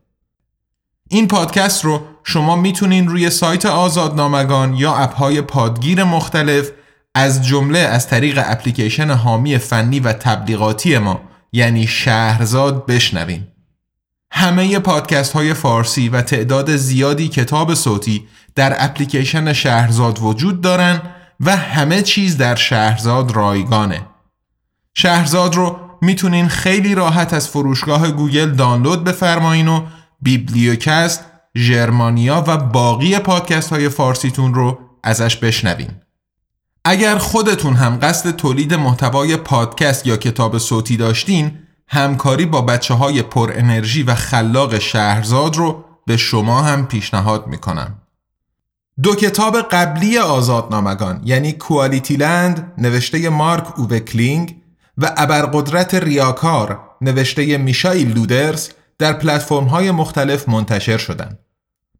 این 1.08 1.28
پادکست 1.28 1.84
رو 1.84 2.02
شما 2.24 2.56
می‌تونین 2.56 3.08
روی 3.08 3.30
سایت 3.30 3.66
آزادنامگان 3.66 4.74
یا 4.74 4.94
اپهای 4.94 5.40
پادگیر 5.40 6.04
مختلف 6.04 6.70
از 7.14 7.46
جمله 7.46 7.78
از 7.78 8.08
طریق 8.08 8.42
اپلیکیشن 8.44 9.10
حامی 9.10 9.58
فنی 9.58 10.00
و 10.00 10.12
تبلیغاتی 10.12 10.98
ما 10.98 11.20
یعنی 11.52 11.86
شهرزاد 11.86 12.86
بشنوین. 12.86 13.51
همه 14.34 14.78
پادکست 14.78 15.32
های 15.32 15.54
فارسی 15.54 16.08
و 16.08 16.22
تعداد 16.22 16.76
زیادی 16.76 17.28
کتاب 17.28 17.74
صوتی 17.74 18.28
در 18.54 18.84
اپلیکیشن 18.84 19.52
شهرزاد 19.52 20.18
وجود 20.22 20.60
دارن 20.60 21.02
و 21.40 21.56
همه 21.56 22.02
چیز 22.02 22.36
در 22.36 22.54
شهرزاد 22.54 23.30
رایگانه 23.30 24.06
شهرزاد 24.94 25.54
رو 25.54 25.76
می‌تونین 26.02 26.48
خیلی 26.48 26.94
راحت 26.94 27.34
از 27.34 27.48
فروشگاه 27.48 28.10
گوگل 28.10 28.50
دانلود 28.50 29.04
بفرمایین 29.04 29.68
و 29.68 29.86
بیبلیوکست، 30.22 31.24
ژرمانیا 31.56 32.44
و 32.46 32.56
باقی 32.56 33.18
پادکست 33.18 33.70
های 33.70 33.88
فارسیتون 33.88 34.54
رو 34.54 34.78
ازش 35.02 35.36
بشنوین. 35.36 35.90
اگر 36.84 37.18
خودتون 37.18 37.74
هم 37.74 37.98
قصد 38.02 38.36
تولید 38.36 38.74
محتوای 38.74 39.36
پادکست 39.36 40.06
یا 40.06 40.16
کتاب 40.16 40.58
صوتی 40.58 40.96
داشتین، 40.96 41.58
همکاری 41.94 42.46
با 42.46 42.62
بچه 42.62 42.94
های 42.94 43.22
پر 43.22 43.52
انرژی 43.54 44.02
و 44.02 44.14
خلاق 44.14 44.78
شهرزاد 44.78 45.56
رو 45.56 45.84
به 46.06 46.16
شما 46.16 46.62
هم 46.62 46.86
پیشنهاد 46.86 47.46
می‌کنم. 47.46 47.94
دو 49.02 49.14
کتاب 49.14 49.60
قبلی 49.60 50.18
آزادنامگان 50.18 51.20
یعنی 51.24 51.52
QualityLand 51.52 52.72
نوشته 52.78 53.28
مارک 53.28 53.78
اووه 53.78 54.04
کلینگ 54.04 54.56
و 54.98 55.14
ابرقدرت 55.16 55.94
ریاکار 55.94 56.80
نوشته 57.00 57.58
میشایل 57.58 58.12
لودرز 58.12 58.68
در 58.98 59.12
پلتفرم 59.12 59.64
های 59.64 59.90
مختلف 59.90 60.48
منتشر 60.48 60.98
شدند. 60.98 61.38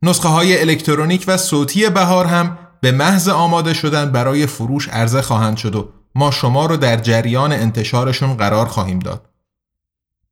نسخه 0.02 0.28
های 0.28 0.60
الکترونیک 0.60 1.24
و 1.28 1.36
صوتی 1.36 1.88
بهار 1.88 2.26
هم 2.26 2.58
به 2.80 2.92
محض 2.92 3.28
آماده 3.28 3.74
شدن 3.74 4.12
برای 4.12 4.46
فروش 4.46 4.88
عرضه 4.88 5.22
خواهند 5.22 5.56
شد 5.56 5.74
و 5.74 5.88
ما 6.14 6.30
شما 6.30 6.66
رو 6.66 6.76
در 6.76 6.96
جریان 6.96 7.52
انتشارشون 7.52 8.34
قرار 8.34 8.66
خواهیم 8.66 8.98
داد. 8.98 9.31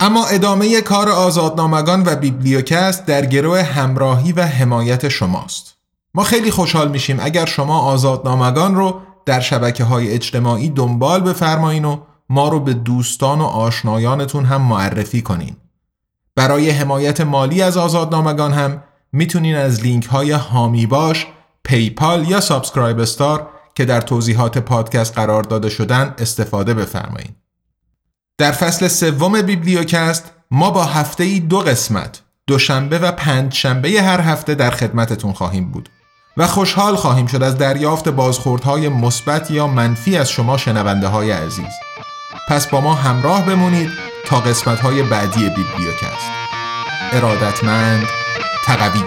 اما 0.03 0.27
ادامه 0.27 0.81
کار 0.81 1.09
آزادنامگان 1.09 2.03
و 2.07 2.17
بیبلیوکست 2.17 3.07
در 3.07 3.27
گروه 3.27 3.63
همراهی 3.63 4.33
و 4.33 4.43
حمایت 4.43 5.09
شماست. 5.09 5.77
ما 6.15 6.23
خیلی 6.23 6.51
خوشحال 6.51 6.91
میشیم 6.91 7.19
اگر 7.21 7.47
شما 7.47 7.79
آزادنامگان 7.79 8.75
رو 8.75 9.01
در 9.27 9.41
شبکه 9.41 9.85
های 9.85 10.11
اجتماعی 10.13 10.69
دنبال 10.69 11.21
بفرمایین 11.21 11.85
و 11.85 12.01
ما 12.29 12.49
رو 12.49 12.61
به 12.61 12.75
دوستان 12.75 13.41
و 13.41 13.45
آشنایانتون 13.45 14.45
هم 14.45 14.63
معرفی 14.63 15.23
کنین. 15.23 15.57
برای 16.37 16.71
حمایت 16.71 17.21
مالی 17.21 17.63
از 17.63 17.77
آزادنامگان 17.77 18.53
هم 18.53 18.83
می‌تونین 19.13 19.57
از 19.57 19.81
لینک 19.83 20.07
های 20.07 20.31
هامی 20.31 20.87
باش، 20.87 21.27
PayPal 21.65 22.29
یا 22.29 22.41
SubscribeStar 22.41 23.51
که 23.75 23.85
در 23.85 24.01
توضیحات 24.01 24.59
پادکست 24.59 25.15
قرار 25.15 25.43
داده 25.43 25.69
شدن 25.69 26.15
استفاده 26.19 26.75
بفرمایید. 26.75 27.37
در 28.41 28.53
فصل 28.53 28.89
سوم 28.89 29.43
بیبلیوکست 29.43 30.31
ما 30.51 30.71
با 30.71 30.85
هفته 30.85 31.25
ای 31.25 31.41
دو 31.41 31.59
قسمت 31.59 32.21
دوشنبه 32.47 32.99
و 32.99 33.13
پنج 33.13 33.55
شنبه 33.55 34.03
هر 34.03 34.21
هفته 34.21 34.55
در 34.55 34.71
خدمتتون 34.71 35.33
خواهیم 35.33 35.71
بود 35.71 35.89
و 36.37 36.47
خوشحال 36.47 36.97
خواهیم 36.97 37.27
شد 37.27 37.43
از 37.43 37.59
دریافت 37.59 38.09
بازخوردهای 38.09 38.89
مثبت 38.89 39.51
یا 39.51 39.67
منفی 39.67 40.17
از 40.17 40.31
شما 40.31 40.57
شنونده 40.57 41.09
های 41.09 41.31
عزیز. 41.31 41.73
پس 42.49 42.67
با 42.67 42.81
ما 42.81 42.95
همراه 42.95 43.47
بمونید 43.47 43.91
تا 44.27 44.41
قسمت 44.41 44.81
های 44.81 45.03
بعدی 45.03 45.41
بیبلیوکست. 45.41 46.31
ارادتمند 47.13 48.07
تقوی. 48.67 49.03